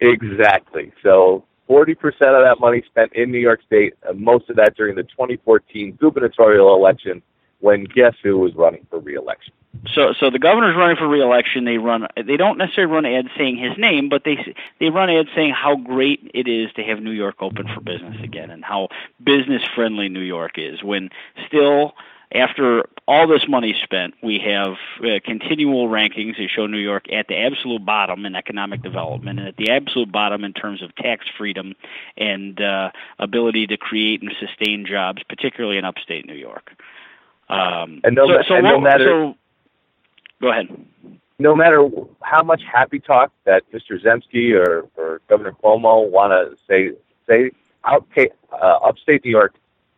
Exactly. 0.02 0.92
So 1.02 1.44
40% 1.68 1.97
of 2.06 2.44
that 2.44 2.56
money 2.61 2.82
spent 2.87 3.12
in 3.14 3.30
New 3.30 3.38
York 3.38 3.61
State, 3.66 3.94
and 4.02 4.20
most 4.20 4.50
of 4.50 4.57
that 4.57 4.77
during 4.77 4.96
the 4.96 5.05
2014 5.05 5.92
gubernatorial 6.00 6.74
election 6.74 7.22
when 7.62 7.85
guess 7.85 8.14
who 8.22 8.38
was 8.38 8.55
running 8.55 8.87
for 8.90 8.98
reelection? 8.98 9.55
So, 9.94 10.12
so 10.18 10.31
the 10.31 10.38
governor's 10.38 10.77
running 10.77 10.96
for 10.96 11.09
reelection. 11.09 11.64
They 11.64 11.79
run. 11.79 12.07
They 12.16 12.37
don't 12.37 12.59
necessarily 12.59 12.92
run 12.92 13.07
ads 13.07 13.29
saying 13.38 13.57
his 13.57 13.79
name, 13.79 14.09
but 14.11 14.22
they 14.24 14.55
they 14.81 14.90
run 14.90 15.09
ads 15.09 15.31
saying 15.35 15.55
how 15.55 15.77
great 15.77 16.31
it 16.35 16.46
is 16.46 16.70
to 16.74 16.83
have 16.83 17.00
New 17.00 17.11
York 17.11 17.37
open 17.40 17.66
for 17.74 17.81
business 17.81 18.16
again, 18.22 18.50
and 18.50 18.62
how 18.62 18.88
business 19.24 19.62
friendly 19.74 20.09
New 20.11 20.20
York 20.20 20.53
is. 20.57 20.83
When 20.83 21.09
still 21.46 21.94
after 22.35 22.85
all 23.07 23.27
this 23.27 23.47
money 23.49 23.75
spent, 23.83 24.14
we 24.23 24.38
have 24.38 24.77
uh, 25.05 25.18
continual 25.25 25.88
rankings 25.88 26.37
that 26.38 26.49
show 26.55 26.66
New 26.66 26.79
York 26.79 27.12
at 27.12 27.29
the 27.29 27.37
absolute 27.37 27.85
bottom 27.85 28.25
in 28.25 28.35
economic 28.35 28.83
development 28.83 29.38
and 29.38 29.49
at 29.49 29.57
the 29.57 29.71
absolute 29.71 30.11
bottom 30.11 30.45
in 30.45 30.53
terms 30.53 30.83
of 30.83 30.95
tax 30.97 31.27
freedom 31.37 31.75
and 32.16 32.61
uh, 32.61 32.90
ability 33.18 33.66
to 33.66 33.77
create 33.77 34.23
and 34.23 34.33
sustain 34.40 34.87
jobs, 34.87 35.23
particularly 35.29 35.79
in 35.79 35.85
upstate 35.85 36.27
New 36.27 36.35
York. 36.35 36.73
Um, 37.49 38.01
and 38.05 38.14
no, 38.14 38.27
so, 38.27 38.42
so 38.49 38.55
and 38.55 38.66
what, 38.66 38.81
matter, 38.81 39.05
so, 39.05 39.35
go 40.40 40.51
ahead. 40.51 40.68
No 41.38 41.55
matter 41.55 41.88
how 42.23 42.42
much 42.42 42.62
happy 42.71 43.01
talk 43.01 43.33
that 43.45 43.62
Mr. 43.73 44.03
Zemsky 44.03 44.55
or, 44.55 44.88
or 44.97 45.21
Governor 45.29 45.53
Cuomo 45.62 46.09
want 46.09 46.33
to 46.33 46.57
say, 46.68 46.97
say 47.29 47.51
out, 47.85 48.07
uh, 48.53 48.57
upstate 48.85 49.25
New 49.25 49.31
York 49.31 49.55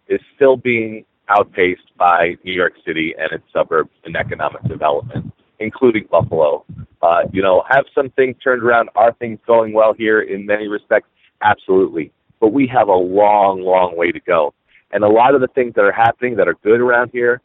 is 0.08 0.20
still 0.34 0.56
being 0.56 1.04
outpaced 1.28 1.96
by 1.96 2.36
New 2.44 2.52
York 2.52 2.74
City 2.86 3.14
and 3.18 3.32
its 3.32 3.44
suburbs 3.52 3.90
in 4.04 4.16
economic 4.16 4.62
development, 4.64 5.32
including 5.58 6.06
Buffalo. 6.10 6.64
Uh, 7.02 7.22
you 7.32 7.42
know, 7.42 7.62
have 7.68 7.84
some 7.94 8.10
things 8.10 8.36
turned 8.42 8.62
around? 8.62 8.88
Are 8.94 9.12
things 9.14 9.38
going 9.46 9.72
well 9.72 9.92
here 9.94 10.20
in 10.20 10.46
many 10.46 10.68
respects? 10.68 11.08
Absolutely. 11.42 12.12
But 12.40 12.52
we 12.52 12.66
have 12.66 12.88
a 12.88 12.94
long, 12.94 13.62
long 13.62 13.96
way 13.96 14.12
to 14.12 14.20
go. 14.20 14.54
And 14.90 15.02
a 15.02 15.08
lot 15.08 15.34
of 15.34 15.40
the 15.40 15.48
things 15.48 15.74
that 15.74 15.84
are 15.84 15.92
happening 15.92 16.36
that 16.36 16.48
are 16.48 16.54
good 16.62 16.80
around 16.80 17.10
here 17.12 17.40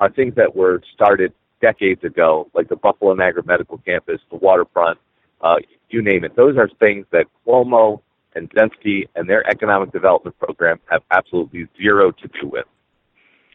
are 0.00 0.10
things 0.10 0.34
that 0.36 0.56
were 0.56 0.82
started 0.94 1.32
decades 1.60 2.02
ago, 2.04 2.50
like 2.54 2.68
the 2.68 2.76
Buffalo 2.76 3.14
Niagara 3.14 3.42
Medical 3.44 3.78
Campus, 3.78 4.20
the 4.30 4.36
waterfront, 4.36 4.98
uh, 5.40 5.56
you 5.90 6.02
name 6.02 6.24
it. 6.24 6.34
Those 6.36 6.56
are 6.56 6.68
things 6.80 7.06
that 7.12 7.26
Cuomo 7.46 8.00
and 8.34 8.50
Zemsky 8.50 9.08
and 9.14 9.28
their 9.28 9.48
economic 9.48 9.92
development 9.92 10.38
program 10.38 10.80
have 10.90 11.02
absolutely 11.10 11.68
zero 11.80 12.10
to 12.10 12.28
do 12.40 12.48
with. 12.48 12.64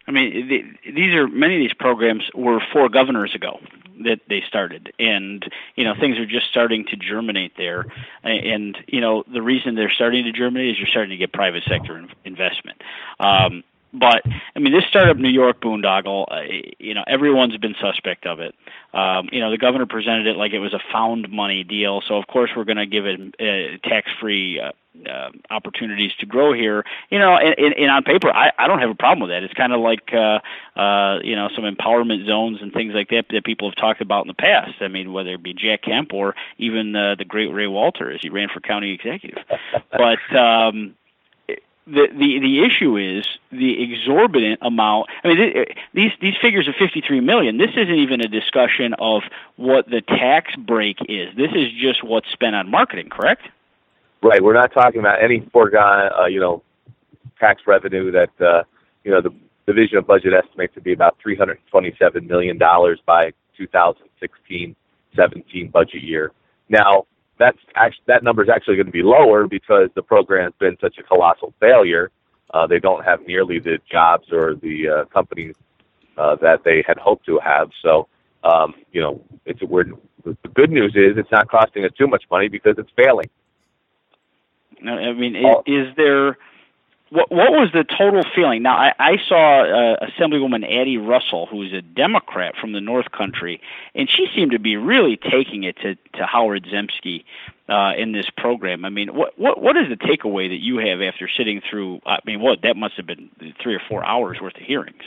I 0.10 0.12
mean, 0.12 0.48
the, 0.48 0.92
these 0.92 1.14
are 1.14 1.28
many 1.28 1.56
of 1.56 1.60
these 1.60 1.74
programs 1.74 2.24
were 2.34 2.60
four 2.74 2.90
governors 2.90 3.36
ago 3.36 3.60
that 4.04 4.22
they 4.28 4.42
started, 4.48 4.92
and 4.98 5.48
you 5.76 5.84
know 5.84 5.94
things 5.94 6.18
are 6.18 6.26
just 6.26 6.48
starting 6.48 6.84
to 6.86 6.96
germinate 6.96 7.56
there. 7.58 7.86
And 8.24 8.76
you 8.88 9.02
know 9.02 9.24
the 9.32 9.44
reason 9.44 9.76
they're 9.76 9.92
starting 9.92 10.24
to 10.24 10.32
germinate 10.32 10.72
is 10.72 10.78
you're 10.80 10.88
starting 10.88 11.12
to 11.12 11.18
get 11.18 11.32
private 11.32 11.64
sector 11.70 12.04
investment. 12.26 12.82
Um, 13.20 13.64
but 13.94 14.24
I 14.56 14.60
mean, 14.60 14.74
this 14.74 14.86
startup 14.90 15.18
New 15.18 15.30
York 15.30 15.62
boondoggle, 15.62 16.26
uh, 16.32 16.42
you 16.78 16.94
know, 16.94 17.04
everyone's 17.08 17.58
been 17.58 17.76
suspect 17.82 18.26
of 18.26 18.40
it. 18.40 18.56
Um, 18.94 19.30
you 19.32 19.40
know, 19.40 19.52
the 19.52 19.58
governor 19.58 19.86
presented 19.86 20.28
it 20.28 20.36
like 20.36 20.54
it 20.54 20.60
was 20.60 20.74
a 20.74 20.80
found 20.92 21.30
money 21.30 21.64
deal, 21.64 22.02
so 22.08 22.16
of 22.16 22.28
course 22.28 22.52
we're 22.56 22.66
going 22.66 22.78
to 22.78 22.86
give 22.86 23.06
it 23.06 23.20
uh, 23.40 23.88
tax-free 23.88 24.60
uh, 24.60 24.72
uh, 25.08 25.30
opportunities 25.50 26.12
to 26.20 26.26
grow 26.26 26.54
here. 26.54 26.84
You 27.10 27.20
know, 27.20 27.36
and, 27.36 27.56
and, 27.58 27.74
and 27.76 27.92
on 27.92 28.04
paper, 28.04 28.30
I, 28.30 28.52
I 28.58 28.68
don't 28.68 28.80
have 28.80 28.90
a 28.90 28.96
problem 28.96 29.22
with 29.22 29.30
that. 29.30 29.44
It's 29.44 29.54
kind 29.54 29.74
of 29.74 29.80
like 29.80 30.14
uh, 30.14 30.40
uh, 30.80 31.20
you 31.24 31.36
know 31.36 31.50
some 31.56 31.64
empowerment 31.64 32.28
zones 32.28 32.60
and 32.62 32.74
things 32.74 32.94
like 32.94 33.10
that 33.10 33.26
that 33.30 33.46
people 33.46 33.70
have 33.70 33.76
talked 33.76 34.02
about 34.02 34.24
in 34.24 34.28
the 34.28 34.34
past. 34.34 34.82
I 34.82 34.88
mean, 34.88 35.14
whether 35.14 35.34
it 35.34 35.44
be 35.44 35.54
Jack 35.54 35.84
Kemp 35.84 36.14
or 36.14 36.36
even 36.58 36.96
uh, 36.96 37.16
the 37.16 37.26
great 37.26 37.48
Ray 37.54 37.68
Walter 37.68 38.12
as 38.12 38.22
he 38.22 38.30
ran 38.30 38.50
for 38.50 38.60
county 38.60 38.92
executive. 38.92 39.44
But 39.92 40.36
um, 40.36 40.96
the, 41.90 42.08
the 42.12 42.40
the 42.40 42.64
issue 42.64 42.98
is 42.98 43.26
the 43.52 43.82
exorbitant 43.82 44.60
amount. 44.62 45.08
I 45.24 45.28
mean, 45.30 45.66
these 45.94 46.12
these 46.22 46.36
figures 46.42 46.68
of 46.68 46.76
53 46.76 47.20
million. 47.22 47.58
This 47.58 47.72
isn't 47.76 47.96
even 47.96 48.22
a 48.22 48.28
discussion 48.28 48.94
of 49.00 49.24
what 49.56 49.90
the 49.90 50.02
tax 50.02 50.56
break 50.56 50.98
is. 51.08 51.36
This 51.36 51.52
is 51.54 51.72
just 51.72 52.04
what's 52.04 52.30
spent 52.32 52.56
on 52.56 52.70
marketing. 52.70 53.10
Correct? 53.10 53.44
Right. 54.22 54.44
We're 54.44 54.54
not 54.54 54.74
talking 54.74 55.00
about 55.00 55.24
any 55.24 55.48
foregone, 55.52 56.12
uh, 56.18 56.26
you 56.26 56.40
know, 56.40 56.62
tax 57.40 57.64
revenue 57.66 58.12
that 58.12 58.30
uh, 58.40 58.64
you 59.04 59.12
know 59.12 59.22
the 59.22 59.34
division 59.66 59.98
of 59.98 60.06
budget 60.08 60.34
estimates 60.34 60.74
to 60.76 60.82
be 60.82 60.94
about 60.94 61.18
327 61.22 62.28
million 62.28 62.58
dollars 62.58 63.00
by 63.06 63.34
2016-17 63.60 64.76
budget 65.72 66.04
year. 66.04 66.32
Now, 66.70 67.06
that's 67.40 67.58
actually, 67.76 68.04
that 68.08 68.24
number 68.24 68.44
is 68.44 68.50
actually 68.54 68.76
going 68.76 68.86
to 68.86 68.92
be 68.92 69.02
lower 69.02 69.48
because 69.48 69.90
the 69.96 70.02
program 70.04 70.44
has 70.44 70.54
been 70.60 70.78
such 70.82 70.98
a 71.00 71.04
colossal 71.04 71.54
failure. 71.60 72.12
Uh, 72.54 72.68
they 72.68 72.80
don't 72.80 73.04
have 73.04 73.26
nearly 73.26 73.60
the 73.60 73.80
jobs 73.90 74.28
or 74.32 74.56
the 74.56 74.90
uh, 74.90 75.06
companies 75.06 75.56
uh, 76.18 76.36
that 76.36 76.64
they 76.66 76.84
had 76.86 76.98
hoped 76.98 77.26
to 77.26 77.40
have. 77.44 77.70
So, 77.82 78.08
um, 78.44 78.74
you 78.92 79.02
know, 79.02 79.22
it's 79.46 79.62
we're, 79.64 79.86
the 80.24 80.50
good 80.54 80.70
news 80.70 80.94
is 80.96 81.18
it's 81.18 81.32
not 81.32 81.50
costing 81.50 81.86
us 81.86 81.92
too 81.98 82.08
much 82.08 82.24
money 82.30 82.50
because 82.50 82.76
it's 82.78 82.92
failing. 82.96 83.30
No, 84.82 84.94
I 84.94 85.14
mean, 85.14 85.36
is, 85.36 85.56
is 85.66 85.96
there 85.96 86.38
what 87.12 87.32
what 87.32 87.52
was 87.52 87.70
the 87.74 87.84
total 87.84 88.24
feeling? 88.36 88.64
Now, 88.64 88.78
I, 88.78 88.94
I 89.00 89.18
saw 89.28 89.64
uh, 89.64 90.06
Assemblywoman 90.06 90.64
Addie 90.64 90.98
Russell, 90.98 91.48
who 91.48 91.64
is 91.64 91.74
a 91.74 91.82
Democrat 91.82 92.56
from 92.60 92.74
the 92.74 92.82
North 92.82 93.12
Country, 93.12 93.62
and 93.96 94.10
she 94.10 94.28
seemed 94.36 94.52
to 94.52 94.60
be 94.60 94.78
really 94.78 95.18
taking 95.18 95.64
it 95.64 95.78
to, 95.78 95.96
to 96.18 96.26
Howard 96.26 96.66
Zemsky 96.66 97.24
uh, 97.68 97.94
in 97.98 98.12
this 98.12 98.28
program. 98.38 98.86
I 98.86 98.90
mean, 98.90 99.16
what 99.16 99.38
what 99.40 99.62
what 99.62 99.76
is 99.78 99.90
the 99.90 99.96
takeaway 99.96 100.50
that 100.50 100.60
you 100.62 100.78
have 100.78 101.02
after 101.02 101.28
sitting 101.28 101.62
through? 101.68 102.02
I 102.06 102.20
mean, 102.26 102.42
what 102.42 102.62
that 102.62 102.76
must 102.76 102.96
have 102.96 103.08
been 103.08 103.30
three 103.62 103.76
or 103.76 103.82
four 103.88 104.06
hours 104.06 104.40
worth 104.42 104.56
of 104.56 104.64
hearings. 104.64 105.04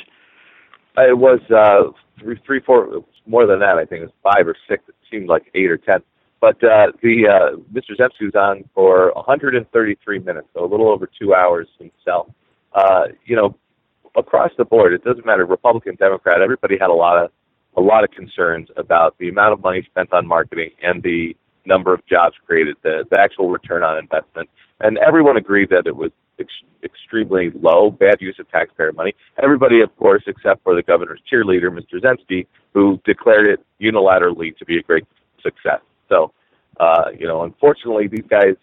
It 0.96 1.16
was 1.16 1.40
uh, 1.50 1.92
three, 2.20 2.38
three, 2.44 2.60
four, 2.60 3.04
more 3.26 3.46
than 3.46 3.60
that. 3.60 3.78
I 3.78 3.84
think 3.84 4.02
it 4.02 4.06
was 4.06 4.34
five 4.34 4.46
or 4.46 4.56
six. 4.68 4.84
It 4.88 4.94
seemed 5.10 5.28
like 5.28 5.50
eight 5.54 5.70
or 5.70 5.78
ten. 5.78 6.02
But 6.42 6.56
uh, 6.64 6.90
the 7.00 7.28
uh, 7.28 7.56
Mr. 7.72 7.96
Zemsky 7.96 8.24
was 8.24 8.34
on 8.34 8.68
for 8.74 9.12
133 9.14 10.18
minutes, 10.18 10.48
so 10.52 10.64
a 10.64 10.66
little 10.66 10.90
over 10.90 11.06
two 11.06 11.34
hours 11.34 11.68
himself. 11.78 12.26
Uh, 12.74 13.04
you 13.24 13.36
know, 13.36 13.56
across 14.16 14.50
the 14.58 14.64
board, 14.64 14.92
it 14.92 15.04
doesn't 15.04 15.24
matter 15.24 15.46
Republican, 15.46 15.94
Democrat. 15.94 16.42
Everybody 16.42 16.76
had 16.80 16.90
a 16.90 16.94
lot 16.94 17.22
of 17.22 17.30
a 17.76 17.80
lot 17.80 18.02
of 18.02 18.10
concerns 18.10 18.68
about 18.76 19.16
the 19.18 19.28
amount 19.28 19.52
of 19.52 19.62
money 19.62 19.86
spent 19.88 20.12
on 20.12 20.26
marketing 20.26 20.70
and 20.82 21.00
the 21.04 21.36
number 21.64 21.94
of 21.94 22.04
jobs 22.06 22.34
created, 22.44 22.74
the, 22.82 23.04
the 23.08 23.20
actual 23.20 23.48
return 23.48 23.84
on 23.84 23.96
investment. 23.96 24.50
And 24.80 24.98
everyone 24.98 25.36
agreed 25.36 25.70
that 25.70 25.86
it 25.86 25.94
was 25.94 26.10
ex- 26.40 26.50
extremely 26.82 27.52
low, 27.54 27.92
bad 27.92 28.16
use 28.20 28.36
of 28.40 28.50
taxpayer 28.50 28.92
money. 28.92 29.14
Everybody, 29.40 29.80
of 29.80 29.96
course, 29.96 30.24
except 30.26 30.64
for 30.64 30.74
the 30.74 30.82
governor's 30.82 31.22
cheerleader, 31.32 31.70
Mr. 31.70 32.02
Zemsky, 32.02 32.46
who 32.74 33.00
declared 33.06 33.46
it 33.46 33.64
unilaterally 33.80 34.56
to 34.58 34.64
be 34.64 34.76
a 34.76 34.82
great 34.82 35.04
success. 35.40 35.80
So, 36.12 36.32
uh, 36.78 37.06
you 37.18 37.26
know, 37.26 37.42
unfortunately, 37.42 38.06
these 38.08 38.26
guys, 38.28 38.56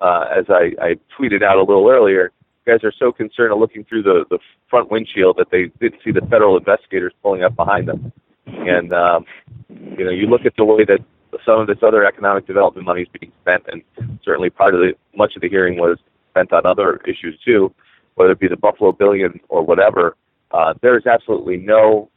uh, 0.00 0.24
as 0.38 0.46
I, 0.48 0.72
I 0.80 0.94
tweeted 1.18 1.42
out 1.42 1.56
a 1.56 1.62
little 1.62 1.88
earlier, 1.88 2.32
guys 2.66 2.80
are 2.82 2.92
so 2.98 3.12
concerned 3.12 3.52
of 3.52 3.58
looking 3.58 3.84
through 3.84 4.02
the, 4.02 4.24
the 4.30 4.38
front 4.68 4.90
windshield 4.90 5.36
that 5.38 5.50
they 5.50 5.70
didn't 5.80 6.00
see 6.04 6.12
the 6.12 6.20
federal 6.30 6.56
investigators 6.56 7.12
pulling 7.22 7.42
up 7.42 7.54
behind 7.56 7.88
them. 7.88 8.12
And, 8.46 8.92
um, 8.92 9.24
you 9.68 10.04
know, 10.04 10.10
you 10.10 10.26
look 10.26 10.46
at 10.46 10.54
the 10.56 10.64
way 10.64 10.84
that 10.84 11.00
some 11.44 11.60
of 11.60 11.66
this 11.66 11.78
other 11.82 12.04
economic 12.04 12.46
development 12.46 12.86
money 12.86 13.02
is 13.02 13.08
being 13.20 13.32
spent, 13.42 13.64
and 13.68 13.82
certainly 14.24 14.50
part 14.50 14.74
of 14.74 14.80
the 14.80 14.92
much 15.14 15.36
of 15.36 15.42
the 15.42 15.48
hearing 15.48 15.78
was 15.78 15.98
spent 16.30 16.52
on 16.52 16.64
other 16.64 17.00
issues 17.06 17.38
too, 17.44 17.72
whether 18.14 18.32
it 18.32 18.40
be 18.40 18.48
the 18.48 18.56
Buffalo 18.56 18.92
Billion 18.92 19.40
or 19.48 19.62
whatever. 19.62 20.16
Uh, 20.50 20.72
there 20.80 20.96
is 20.96 21.06
absolutely 21.06 21.58
no 21.58 22.10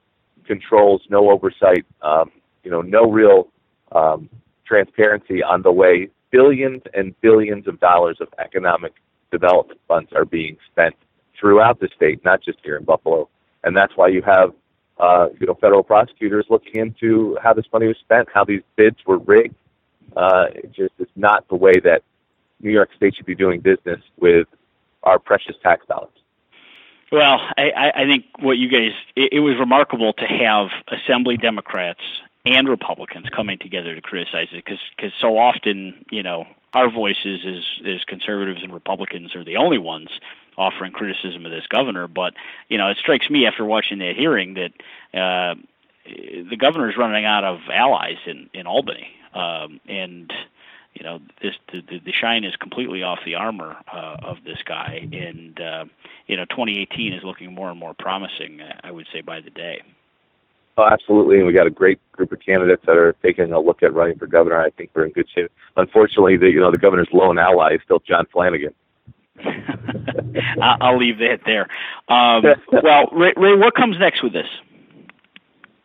controls, 0.45 1.01
no 1.09 1.29
oversight, 1.29 1.85
um, 2.01 2.31
you 2.63 2.71
know, 2.71 2.81
no 2.81 3.09
real 3.09 3.49
um, 3.91 4.29
transparency 4.71 5.43
on 5.43 5.61
the 5.63 5.71
way 5.71 6.09
billions 6.31 6.81
and 6.93 7.19
billions 7.19 7.67
of 7.67 7.79
dollars 7.81 8.17
of 8.21 8.29
economic 8.39 8.93
development 9.31 9.79
funds 9.87 10.09
are 10.13 10.23
being 10.23 10.55
spent 10.71 10.95
throughout 11.37 11.79
the 11.81 11.89
state, 11.93 12.23
not 12.23 12.41
just 12.41 12.59
here 12.63 12.77
in 12.77 12.85
Buffalo. 12.85 13.27
And 13.63 13.75
that's 13.75 13.93
why 13.97 14.07
you 14.07 14.21
have 14.21 14.53
uh, 14.97 15.27
you 15.39 15.47
know, 15.47 15.55
federal 15.55 15.83
prosecutors 15.83 16.45
looking 16.49 16.75
into 16.75 17.37
how 17.43 17.53
this 17.53 17.65
money 17.73 17.87
was 17.87 17.97
spent, 17.97 18.29
how 18.33 18.45
these 18.45 18.61
bids 18.77 18.97
were 19.05 19.17
rigged. 19.17 19.55
Uh, 20.15 20.45
it 20.53 20.71
just 20.71 20.93
is 20.99 21.07
not 21.15 21.47
the 21.49 21.55
way 21.55 21.73
that 21.83 22.01
New 22.61 22.71
York 22.71 22.89
State 22.95 23.15
should 23.15 23.25
be 23.25 23.35
doing 23.35 23.59
business 23.59 23.99
with 24.19 24.47
our 25.03 25.19
precious 25.19 25.55
tax 25.63 25.85
dollars. 25.87 26.09
Well, 27.11 27.39
I, 27.57 27.91
I 27.93 28.05
think 28.05 28.25
what 28.39 28.57
you 28.57 28.69
guys, 28.69 28.93
it, 29.15 29.33
it 29.33 29.39
was 29.41 29.55
remarkable 29.59 30.13
to 30.13 30.25
have 30.25 30.67
Assembly 30.87 31.35
Democrats 31.35 31.99
and 32.45 32.67
Republicans 32.67 33.27
coming 33.29 33.57
together 33.59 33.93
to 33.95 34.01
criticize 34.01 34.47
it 34.51 34.63
because 34.65 34.79
because 34.95 35.11
so 35.19 35.37
often 35.37 36.05
you 36.09 36.23
know 36.23 36.45
our 36.73 36.89
voices 36.89 37.41
as 37.45 37.87
as 37.87 38.03
conservatives 38.05 38.63
and 38.63 38.73
Republicans 38.73 39.35
are 39.35 39.43
the 39.43 39.57
only 39.57 39.77
ones 39.77 40.09
offering 40.57 40.91
criticism 40.91 41.45
of 41.45 41.51
this 41.51 41.67
governor. 41.67 42.07
But 42.07 42.33
you 42.69 42.77
know, 42.77 42.89
it 42.89 42.97
strikes 42.97 43.29
me 43.29 43.45
after 43.45 43.65
watching 43.65 43.99
that 43.99 44.15
hearing 44.15 44.55
that 44.55 44.71
uh, 45.17 45.55
the 46.05 46.57
governor 46.57 46.89
is 46.89 46.97
running 46.97 47.25
out 47.25 47.43
of 47.43 47.59
allies 47.71 48.17
in 48.25 48.49
in 48.53 48.67
Albany, 48.67 49.07
um, 49.33 49.79
and 49.87 50.31
you 50.93 51.03
know 51.03 51.19
this 51.41 51.55
the, 51.71 51.81
the 51.81 52.11
shine 52.11 52.43
is 52.43 52.55
completely 52.55 53.03
off 53.03 53.19
the 53.25 53.35
armor 53.35 53.77
uh, 53.91 54.17
of 54.23 54.37
this 54.45 54.59
guy, 54.65 55.09
and 55.11 55.59
uh, 55.59 55.85
you 56.27 56.37
know 56.37 56.45
2018 56.45 57.13
is 57.13 57.23
looking 57.23 57.53
more 57.53 57.69
and 57.69 57.79
more 57.79 57.93
promising. 57.93 58.61
I 58.83 58.91
would 58.91 59.07
say 59.11 59.21
by 59.21 59.41
the 59.41 59.49
day. 59.49 59.81
Oh, 60.77 60.85
absolutely, 60.85 61.37
and 61.37 61.45
we 61.45 61.53
got 61.53 61.67
a 61.67 61.71
great 61.71 61.99
group 62.13 62.31
of 62.31 62.39
candidates 62.39 62.83
that 62.85 62.95
are 62.95 63.13
taking 63.21 63.51
a 63.51 63.59
look 63.59 63.83
at 63.83 63.93
running 63.93 64.17
for 64.17 64.25
governor. 64.25 64.59
I 64.61 64.69
think 64.71 64.91
we're 64.93 65.05
in 65.05 65.11
good 65.11 65.27
shape. 65.33 65.51
Unfortunately, 65.75 66.37
the 66.37 66.49
you 66.49 66.61
know 66.61 66.71
the 66.71 66.77
governor's 66.77 67.09
lone 67.11 67.37
ally 67.37 67.75
is 67.75 67.81
still 67.83 67.99
John 67.99 68.25
Flanagan. 68.31 68.73
I'll 70.61 70.97
leave 70.97 71.17
that 71.19 71.41
there. 71.45 71.67
Um, 72.07 72.43
well, 72.83 73.07
Ray, 73.11 73.33
Ray, 73.35 73.55
what 73.55 73.75
comes 73.75 73.97
next 73.99 74.23
with 74.23 74.33
this? 74.33 74.47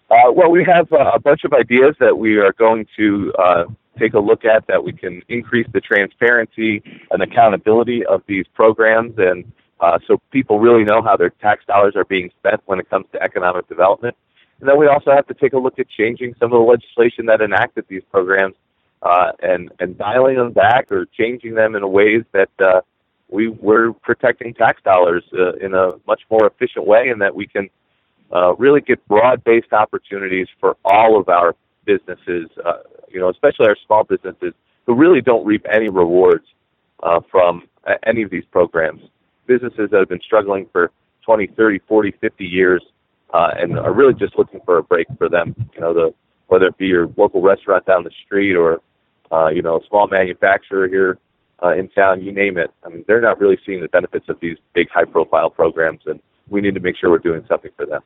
Uh, 0.09 0.31
well, 0.33 0.51
we 0.51 0.64
have 0.64 0.92
uh, 0.92 1.11
a 1.14 1.18
bunch 1.18 1.42
of 1.44 1.53
ideas 1.53 1.96
that 1.99 2.16
we 2.16 2.37
are 2.37 2.53
going 2.53 2.87
to 2.96 3.33
uh, 3.38 3.64
take 3.99 4.14
a 4.14 4.20
look 4.20 4.44
at 4.44 4.66
that 4.68 4.85
we 4.85 4.92
can 4.92 5.20
increase 5.29 5.66
the 5.72 5.81
transparency 5.81 6.83
and 7.11 7.22
accountability 7.22 8.07
of 8.07 8.22
these 8.29 8.46
programs, 8.55 9.14
and 9.18 9.51
uh, 9.81 9.99
so 10.07 10.20
people 10.31 10.61
really 10.61 10.85
know 10.85 11.03
how 11.03 11.16
their 11.16 11.31
tax 11.31 11.64
dollars 11.66 11.96
are 11.96 12.05
being 12.05 12.31
spent 12.38 12.61
when 12.66 12.79
it 12.79 12.88
comes 12.88 13.07
to 13.12 13.20
economic 13.20 13.68
development. 13.68 14.16
And 14.61 14.69
then 14.69 14.79
we 14.79 14.87
also 14.87 15.11
have 15.11 15.27
to 15.27 15.35
take 15.35 15.53
a 15.53 15.59
look 15.59 15.79
at 15.79 15.88
changing 15.88 16.35
some 16.40 16.53
of 16.53 16.59
the 16.59 16.71
legislation 16.71 17.27
that 17.27 17.40
enacted 17.40 17.85
these 17.88 18.03
programs 18.11 18.55
uh, 19.03 19.33
and 19.40 19.71
and 19.79 19.99
dialing 19.99 20.37
them 20.37 20.53
back 20.53 20.90
or 20.90 21.07
changing 21.07 21.55
them 21.55 21.75
in 21.75 21.83
a 21.83 21.88
ways 21.88 22.23
that 22.33 22.49
uh, 22.61 22.81
we 23.29 23.49
we're 23.49 23.92
protecting 23.92 24.55
tax 24.55 24.81
dollars 24.83 25.25
uh, 25.35 25.53
in 25.55 25.75
a 25.75 25.92
much 26.07 26.23
more 26.31 26.47
efficient 26.47 26.87
way, 26.87 27.09
and 27.09 27.21
that 27.21 27.35
we 27.35 27.47
can 27.47 27.69
uh, 28.35 28.55
really 28.57 28.81
get 28.81 29.07
broad-based 29.09 29.73
opportunities 29.73 30.49
for 30.59 30.77
all 30.85 31.21
of 31.21 31.29
our 31.29 31.55
businesses, 31.85 32.49
uh, 32.64 32.79
you 33.09 33.21
know, 33.21 33.29
especially 33.29 33.66
our 33.66 33.77
small 33.87 34.05
businesses 34.05 34.53
who 34.87 34.95
really 34.95 35.21
don't 35.21 35.45
reap 35.45 35.66
any 35.71 35.88
rewards 35.88 36.47
uh, 37.03 37.21
from 37.31 37.69
any 38.05 38.23
of 38.23 38.31
these 38.31 38.45
programs. 38.51 39.03
Businesses 39.47 39.90
that 39.90 39.99
have 39.99 40.09
been 40.09 40.21
struggling 40.21 40.66
for 40.73 40.90
20, 41.25 41.49
30, 41.49 41.81
40, 41.87 42.14
50 42.21 42.45
years 42.45 42.83
uh, 43.33 43.51
and 43.59 43.79
are 43.79 43.93
really 43.93 44.15
just 44.15 44.39
looking 44.39 44.61
for 44.65 44.79
a 44.79 44.83
break 44.83 45.07
for 45.19 45.29
them. 45.29 45.55
You 45.75 45.81
know, 45.81 45.95
the 45.95 46.15
whether 46.49 46.67
it 46.67 46.79
be 46.79 46.87
your 46.87 47.09
local 47.17 47.43
restaurant 47.43 47.87
down 47.87 48.05
the 48.05 48.11
street 48.25 48.55
or 48.55 48.81
uh, 49.33 49.49
you 49.49 49.62
know 49.62 49.77
a 49.79 49.87
small 49.89 50.07
manufacturer 50.09 50.89
here 50.89 51.19
uh, 51.62 51.75
in 51.75 51.89
town, 51.89 52.23
you 52.23 52.33
name 52.33 52.59
it. 52.59 52.71
I 52.85 52.89
mean, 52.89 53.05
they're 53.07 53.21
not 53.21 53.41
really 53.41 53.59
seeing 53.65 53.81
the 53.81 53.89
benefits 53.89 54.29
of 54.29 54.39
these 54.41 54.59
big, 54.75 54.89
high-profile 54.91 55.51
programs, 55.51 56.03
and 56.07 56.21
we 56.49 56.61
need 56.61 56.75
to 56.75 56.81
make 56.81 56.97
sure 56.97 57.11
we're 57.11 57.19
doing 57.19 57.45
something 57.49 57.71
for 57.77 57.87
them. 57.87 58.03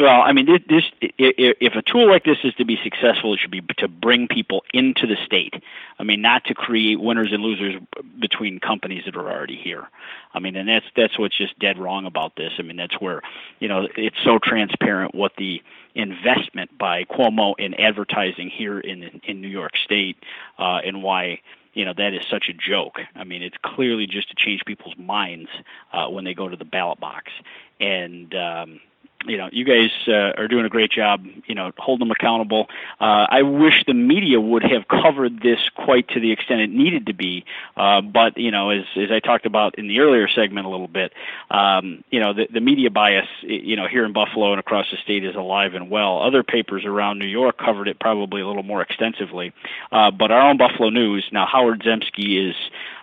Well, 0.00 0.22
I 0.22 0.32
mean, 0.32 0.46
this, 0.46 0.60
this 0.68 0.84
if 1.18 1.74
a 1.74 1.82
tool 1.82 2.08
like 2.08 2.24
this 2.24 2.38
is 2.42 2.54
to 2.54 2.64
be 2.64 2.78
successful, 2.82 3.34
it 3.34 3.40
should 3.40 3.50
be 3.50 3.60
to 3.78 3.86
bring 3.88 4.28
people 4.28 4.64
into 4.72 5.06
the 5.06 5.16
state. 5.26 5.62
I 5.98 6.04
mean, 6.04 6.22
not 6.22 6.44
to 6.46 6.54
create 6.54 6.98
winners 6.98 7.32
and 7.32 7.42
losers 7.42 7.80
between 8.18 8.60
companies 8.60 9.04
that 9.04 9.14
are 9.14 9.30
already 9.30 9.56
here. 9.56 9.88
I 10.32 10.38
mean, 10.38 10.56
and 10.56 10.68
that's 10.68 10.86
that's 10.96 11.18
what's 11.18 11.36
just 11.36 11.58
dead 11.58 11.78
wrong 11.78 12.06
about 12.06 12.36
this. 12.36 12.52
I 12.58 12.62
mean, 12.62 12.76
that's 12.76 12.98
where 12.98 13.20
you 13.58 13.68
know 13.68 13.88
it's 13.94 14.16
so 14.24 14.38
transparent 14.38 15.14
what 15.14 15.32
the 15.36 15.62
investment 15.94 16.76
by 16.78 17.04
Cuomo 17.04 17.54
in 17.58 17.74
advertising 17.74 18.48
here 18.48 18.80
in 18.80 19.20
in 19.24 19.42
New 19.42 19.48
York 19.48 19.76
State 19.76 20.16
uh, 20.58 20.80
and 20.84 21.02
why 21.02 21.40
you 21.74 21.84
know 21.84 21.92
that 21.96 22.14
is 22.14 22.22
such 22.30 22.48
a 22.48 22.54
joke. 22.54 23.00
I 23.14 23.24
mean, 23.24 23.42
it's 23.42 23.58
clearly 23.62 24.06
just 24.06 24.30
to 24.30 24.34
change 24.34 24.64
people's 24.64 24.96
minds 24.96 25.50
uh, 25.92 26.06
when 26.08 26.24
they 26.24 26.32
go 26.32 26.48
to 26.48 26.56
the 26.56 26.64
ballot 26.64 27.00
box, 27.00 27.32
and 27.80 28.34
um, 28.34 28.80
you 29.26 29.36
know, 29.36 29.50
you 29.52 29.64
guys 29.64 29.90
uh, 30.08 30.40
are 30.40 30.48
doing 30.48 30.64
a 30.64 30.68
great 30.68 30.90
job. 30.90 31.26
You 31.46 31.54
know, 31.54 31.72
hold 31.76 32.00
them 32.00 32.10
accountable. 32.10 32.68
Uh, 33.00 33.26
I 33.28 33.42
wish 33.42 33.84
the 33.86 33.92
media 33.94 34.40
would 34.40 34.62
have 34.62 34.88
covered 34.88 35.42
this 35.42 35.58
quite 35.74 36.08
to 36.08 36.20
the 36.20 36.32
extent 36.32 36.62
it 36.62 36.70
needed 36.70 37.06
to 37.06 37.12
be. 37.12 37.44
Uh, 37.76 38.00
but 38.00 38.38
you 38.38 38.50
know, 38.50 38.70
as 38.70 38.84
as 38.96 39.10
I 39.10 39.20
talked 39.20 39.44
about 39.44 39.78
in 39.78 39.88
the 39.88 40.00
earlier 40.00 40.26
segment 40.26 40.66
a 40.66 40.70
little 40.70 40.88
bit, 40.88 41.12
um, 41.50 42.02
you 42.10 42.18
know, 42.18 42.32
the, 42.32 42.48
the 42.50 42.60
media 42.60 42.90
bias, 42.90 43.28
you 43.42 43.76
know, 43.76 43.86
here 43.86 44.06
in 44.06 44.12
Buffalo 44.12 44.52
and 44.52 44.60
across 44.60 44.86
the 44.90 44.96
state 44.96 45.24
is 45.24 45.34
alive 45.34 45.74
and 45.74 45.90
well. 45.90 46.22
Other 46.22 46.42
papers 46.42 46.84
around 46.86 47.18
New 47.18 47.26
York 47.26 47.58
covered 47.58 47.88
it 47.88 48.00
probably 48.00 48.40
a 48.40 48.46
little 48.46 48.62
more 48.62 48.80
extensively. 48.80 49.52
Uh, 49.92 50.10
but 50.10 50.30
our 50.30 50.48
own 50.48 50.56
Buffalo 50.56 50.88
News 50.88 51.28
now, 51.30 51.46
Howard 51.46 51.82
Zemsky 51.82 52.48
is 52.48 52.56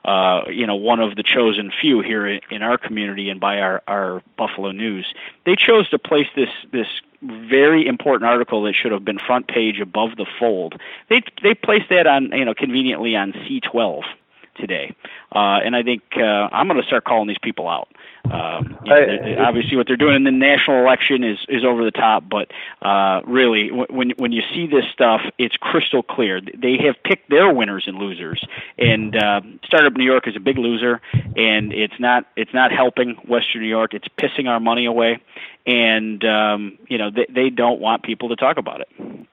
uh, 0.07 0.45
you 0.49 0.65
know, 0.65 0.75
one 0.75 1.01
of 1.01 1.17
the 1.17 1.23
chosen 1.23 1.69
few 1.69 1.99
here 1.99 2.25
in 2.25 2.63
our 2.63 2.77
community 2.77 3.29
and 3.29 3.41
by 3.41 3.59
our, 3.59 3.83
our 3.87 4.23
Buffalo 4.37 4.71
News. 4.71 5.05
They 5.45 5.55
chose 5.57 5.89
to 5.89 5.99
place 5.99 6.27
this 6.33 6.49
this 6.71 6.87
very 7.21 7.85
important 7.85 8.29
article 8.29 8.63
that 8.63 8.73
should 8.73 8.93
have 8.93 9.03
been 9.03 9.19
front 9.19 9.47
page 9.47 9.81
above 9.81 10.15
the 10.15 10.25
fold. 10.39 10.79
They 11.09 11.21
they 11.43 11.53
placed 11.53 11.89
that 11.89 12.07
on 12.07 12.31
you 12.31 12.45
know 12.45 12.53
conveniently 12.53 13.17
on 13.17 13.33
C12 13.33 14.03
today, 14.55 14.95
uh, 15.35 15.59
and 15.63 15.75
I 15.75 15.83
think 15.83 16.03
uh, 16.15 16.47
I'm 16.53 16.67
going 16.69 16.81
to 16.81 16.87
start 16.87 17.03
calling 17.03 17.27
these 17.27 17.37
people 17.37 17.67
out. 17.67 17.89
Um, 18.31 18.77
you 18.83 18.91
know, 18.91 19.43
obviously, 19.43 19.77
what 19.77 19.87
they're 19.87 19.97
doing 19.97 20.15
in 20.15 20.23
the 20.23 20.31
national 20.31 20.77
election 20.77 21.23
is 21.23 21.37
is 21.47 21.63
over 21.63 21.83
the 21.83 21.91
top, 21.91 22.23
but 22.29 22.51
uh, 22.81 23.21
really, 23.25 23.69
when 23.69 24.11
when 24.17 24.31
you 24.31 24.41
see 24.53 24.67
this 24.67 24.85
stuff, 24.91 25.21
it's 25.37 25.55
crystal 25.57 26.03
clear. 26.03 26.41
They 26.41 26.77
have 26.85 26.95
picked 27.03 27.29
their 27.29 27.53
winners 27.53 27.85
and 27.87 27.97
losers, 27.97 28.43
and 28.77 29.15
uh, 29.15 29.41
Startup 29.63 29.93
New 29.93 30.05
York 30.05 30.27
is 30.27 30.35
a 30.35 30.39
big 30.39 30.57
loser, 30.57 31.01
and 31.35 31.73
it's 31.73 31.99
not 31.99 32.25
it's 32.35 32.53
not 32.53 32.71
helping 32.71 33.15
Western 33.27 33.61
New 33.61 33.67
York. 33.69 33.93
It's 33.93 34.07
pissing 34.17 34.47
our 34.47 34.59
money 34.59 34.85
away, 34.85 35.19
and 35.65 36.23
um, 36.25 36.77
you 36.87 36.97
know 36.97 37.09
they 37.11 37.27
they 37.29 37.49
don't 37.49 37.79
want 37.79 38.03
people 38.03 38.29
to 38.29 38.35
talk 38.35 38.57
about 38.57 38.81
it. 38.81 39.27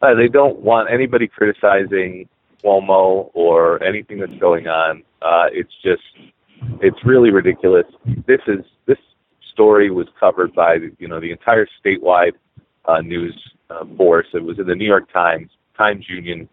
Uh, 0.00 0.14
they 0.14 0.28
don't 0.28 0.60
want 0.60 0.90
anybody 0.90 1.26
criticizing 1.26 2.28
Cuomo 2.62 3.30
or 3.34 3.82
anything 3.82 4.18
that's 4.18 4.38
going 4.38 4.68
on. 4.68 5.02
Uh, 5.22 5.46
it's 5.52 5.72
just 5.82 6.02
it's 6.80 7.04
really 7.04 7.30
ridiculous. 7.30 7.86
This 8.26 8.40
is 8.46 8.64
this 8.86 8.98
story 9.52 9.90
was 9.90 10.06
covered 10.18 10.54
by 10.54 10.78
you 10.98 11.08
know 11.08 11.20
the 11.20 11.32
entire 11.32 11.66
statewide 11.84 12.32
uh, 12.84 13.00
news 13.00 13.34
uh, 13.70 13.84
force. 13.96 14.26
It 14.34 14.42
was 14.42 14.58
in 14.58 14.66
the 14.66 14.74
New 14.74 14.86
York 14.86 15.12
Times, 15.12 15.50
Times 15.76 16.06
Union 16.08 16.48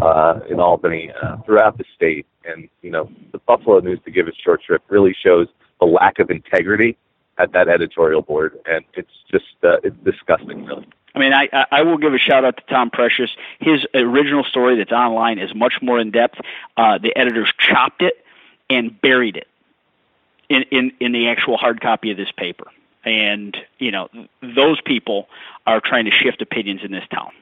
uh, 0.00 0.40
in 0.48 0.60
Albany, 0.60 1.10
uh, 1.22 1.38
throughout 1.44 1.78
the 1.78 1.84
state, 1.94 2.26
and 2.44 2.68
you 2.82 2.90
know 2.90 3.10
the 3.32 3.38
Buffalo 3.38 3.80
News, 3.80 4.00
to 4.04 4.10
give 4.10 4.28
it 4.28 4.34
short 4.42 4.60
shrift, 4.64 4.84
really 4.88 5.14
shows 5.24 5.48
the 5.80 5.86
lack 5.86 6.18
of 6.18 6.30
integrity 6.30 6.96
at 7.38 7.52
that 7.52 7.68
editorial 7.68 8.22
board, 8.22 8.58
and 8.66 8.84
it's 8.94 9.12
just 9.30 9.44
uh, 9.62 9.76
it's 9.82 9.96
disgusting, 10.04 10.64
really. 10.64 10.86
I 11.14 11.18
mean, 11.20 11.32
I 11.32 11.48
I 11.70 11.82
will 11.82 11.98
give 11.98 12.14
a 12.14 12.18
shout 12.18 12.44
out 12.44 12.56
to 12.58 12.62
Tom 12.72 12.90
Precious. 12.90 13.30
His 13.60 13.86
original 13.94 14.44
story 14.44 14.76
that's 14.76 14.92
online 14.92 15.38
is 15.38 15.54
much 15.54 15.74
more 15.80 15.98
in 15.98 16.10
depth. 16.10 16.38
Uh, 16.76 16.98
the 16.98 17.16
editors 17.16 17.52
chopped 17.58 18.02
it 18.02 18.24
and 18.70 19.00
buried 19.00 19.36
it 19.36 19.48
in, 20.48 20.62
in 20.70 20.92
in 21.00 21.12
the 21.12 21.28
actual 21.28 21.56
hard 21.56 21.80
copy 21.80 22.10
of 22.10 22.16
this 22.16 22.30
paper. 22.32 22.66
And 23.04 23.56
you 23.78 23.90
know, 23.90 24.08
those 24.42 24.80
people 24.80 25.28
are 25.66 25.80
trying 25.80 26.04
to 26.06 26.10
shift 26.10 26.42
opinions 26.42 26.82
in 26.82 26.92
this 26.92 27.04
town. 27.10 27.32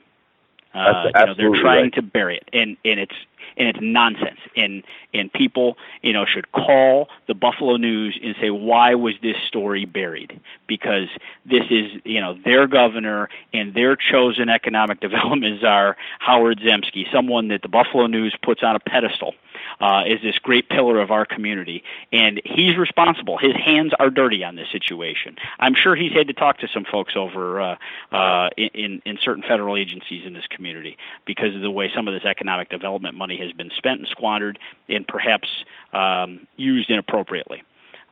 Uh, 0.75 1.11
you 1.15 1.27
know, 1.27 1.35
they're 1.35 1.63
trying 1.63 1.85
right. 1.85 1.95
to 1.95 2.03
bury 2.03 2.37
it, 2.37 2.49
and 2.53 2.77
and 2.85 3.01
it's 3.01 3.15
and 3.57 3.67
it's 3.69 3.79
nonsense. 3.81 4.41
And 4.55 4.83
and 5.15 5.33
people, 5.33 5.79
you 6.03 6.13
know, 6.13 6.27
should 6.27 6.53
call 6.53 7.09
the 7.27 7.35
Buffalo 7.35 7.79
News 7.79 8.19
and 8.23 8.37
say, 8.39 8.51
why 8.51 8.95
was 8.95 9.15
this 9.23 9.37
story 9.49 9.87
buried? 9.87 10.39
Because 10.67 11.09
this 11.47 11.65
is, 11.71 12.03
you 12.05 12.21
know, 12.21 12.39
their 12.45 12.67
governor 12.67 13.31
and 13.55 13.73
their 13.73 13.97
chosen 13.97 14.51
economic 14.51 15.01
development 15.07 15.63
czar, 15.63 15.97
Howard 16.19 16.59
Zemsky, 16.59 17.11
someone 17.11 17.49
that 17.49 17.63
the 17.63 17.69
Buffalo 17.69 18.07
News 18.07 18.37
puts 18.43 18.63
on 18.63 18.77
a 18.77 18.81
pedestal 18.81 19.35
uh, 19.81 20.03
is 20.07 20.21
this 20.23 20.39
great 20.39 20.69
pillar 20.69 21.01
of 21.01 21.11
our 21.11 21.25
community, 21.25 21.83
and 22.13 22.41
he's 22.45 22.77
responsible. 22.77 23.39
His 23.39 23.55
hands 23.55 23.93
are 23.99 24.11
dirty 24.11 24.45
on 24.45 24.57
this 24.57 24.69
situation. 24.71 25.37
I'm 25.59 25.75
sure 25.75 25.95
he's 25.95 26.13
had 26.13 26.29
to 26.29 26.35
talk 26.35 26.59
to 26.59 26.69
some 26.69 26.85
folks 26.85 27.15
over 27.17 27.61
uh, 27.61 27.77
uh, 28.13 28.51
in 28.57 29.03
in 29.05 29.19
certain 29.23 29.43
federal 29.43 29.77
agencies 29.77 30.27
in 30.27 30.33
this 30.33 30.47
community 30.49 30.97
because 31.25 31.55
of 31.55 31.63
the 31.63 31.71
way 31.71 31.91
some 31.95 32.09
of 32.09 32.15
this 32.15 32.25
economic 32.25 32.69
development 32.69 33.17
money 33.17 33.37
has 33.39 33.53
been 33.53 33.71
spent 33.77 34.01
and 34.01 34.09
squandered, 34.09 34.59
and 34.89 35.07
perhaps 35.07 35.49
um, 35.93 36.47
used 36.57 36.91
inappropriately. 36.91 37.63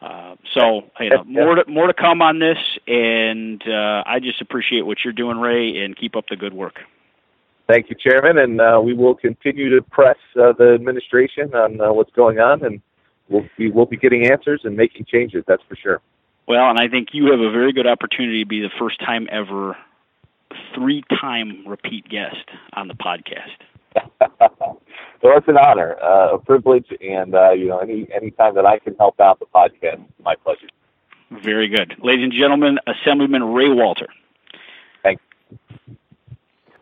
Uh, 0.01 0.37
so 0.53 0.91
you 1.01 1.09
know, 1.09 1.25
more 1.25 1.55
to, 1.55 1.65
more 1.67 1.87
to 1.87 1.95
come 1.95 2.21
on 2.21 2.39
this, 2.39 2.59
and 2.87 3.63
uh, 3.67 4.03
I 4.05 4.21
just 4.21 4.41
appreciate 4.43 4.83
what 4.83 4.99
you're 5.03 5.15
doing, 5.15 5.39
Ray, 5.39 5.83
and 5.83 5.97
keep 5.97 6.15
up 6.15 6.27
the 6.29 6.37
good 6.37 6.53
work. 6.53 6.81
Thank 7.67 7.89
you, 7.89 7.97
Chairman, 7.97 8.39
and 8.39 8.61
uh, 8.61 8.81
we 8.85 8.93
will 8.93 9.15
continue 9.15 9.75
to 9.75 9.83
press 9.83 10.19
uh, 10.37 10.53
the 10.53 10.75
administration 10.75 11.55
on 11.55 11.81
uh, 11.81 11.93
what's 11.93 12.13
going 12.13 12.39
on, 12.39 12.63
and 12.63 12.83
we'll 13.29 13.49
be 13.57 13.71
we'll 13.71 13.87
be 13.87 13.97
getting 13.97 14.31
answers 14.31 14.61
and 14.65 14.77
making 14.77 15.07
changes. 15.07 15.45
That's 15.47 15.63
for 15.67 15.77
sure. 15.77 16.01
Well, 16.47 16.69
and 16.69 16.79
I 16.79 16.89
think 16.89 17.09
you 17.13 17.31
have 17.31 17.41
a 17.41 17.51
very 17.51 17.73
good 17.73 17.87
opportunity 17.87 18.43
to 18.43 18.49
be 18.49 18.61
the 18.61 18.71
first 18.79 19.01
time 19.01 19.29
ever 19.33 19.77
three-time 20.75 21.67
repeat 21.67 22.07
guest 22.09 22.51
on 22.75 22.89
the 22.89 22.95
podcast. 22.95 23.57
well, 24.21 24.79
it's 25.23 25.49
an 25.49 25.57
honor, 25.57 25.97
uh, 26.03 26.35
a 26.35 26.39
privilege, 26.39 26.87
and 27.01 27.35
uh, 27.35 27.53
you 27.53 27.69
know, 27.69 27.79
any 27.79 28.07
any 28.15 28.31
time 28.33 28.55
that 28.57 28.67
I 28.67 28.79
can 28.79 28.95
help 28.97 29.21
out 29.21 29.39
the 29.39 29.47
podcast, 29.47 30.05
my 30.23 30.35
pleasure. 30.35 30.69
Very 31.31 31.69
good, 31.69 31.95
ladies 32.03 32.25
and 32.25 32.33
gentlemen, 32.33 32.79
Assemblyman 32.87 33.55
Ray 33.55 33.71
Walter. 33.71 34.09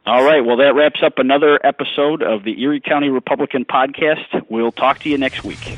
All 0.05 0.25
right. 0.25 0.45
Well, 0.45 0.57
that 0.57 0.75
wraps 0.75 1.01
up 1.03 1.19
another 1.19 1.65
episode 1.65 2.23
of 2.23 2.43
the 2.43 2.61
Erie 2.61 2.81
County 2.81 3.09
Republican 3.09 3.65
Podcast. 3.65 4.45
We'll 4.49 4.73
talk 4.73 4.99
to 5.01 5.09
you 5.09 5.17
next 5.17 5.45
week. 5.45 5.77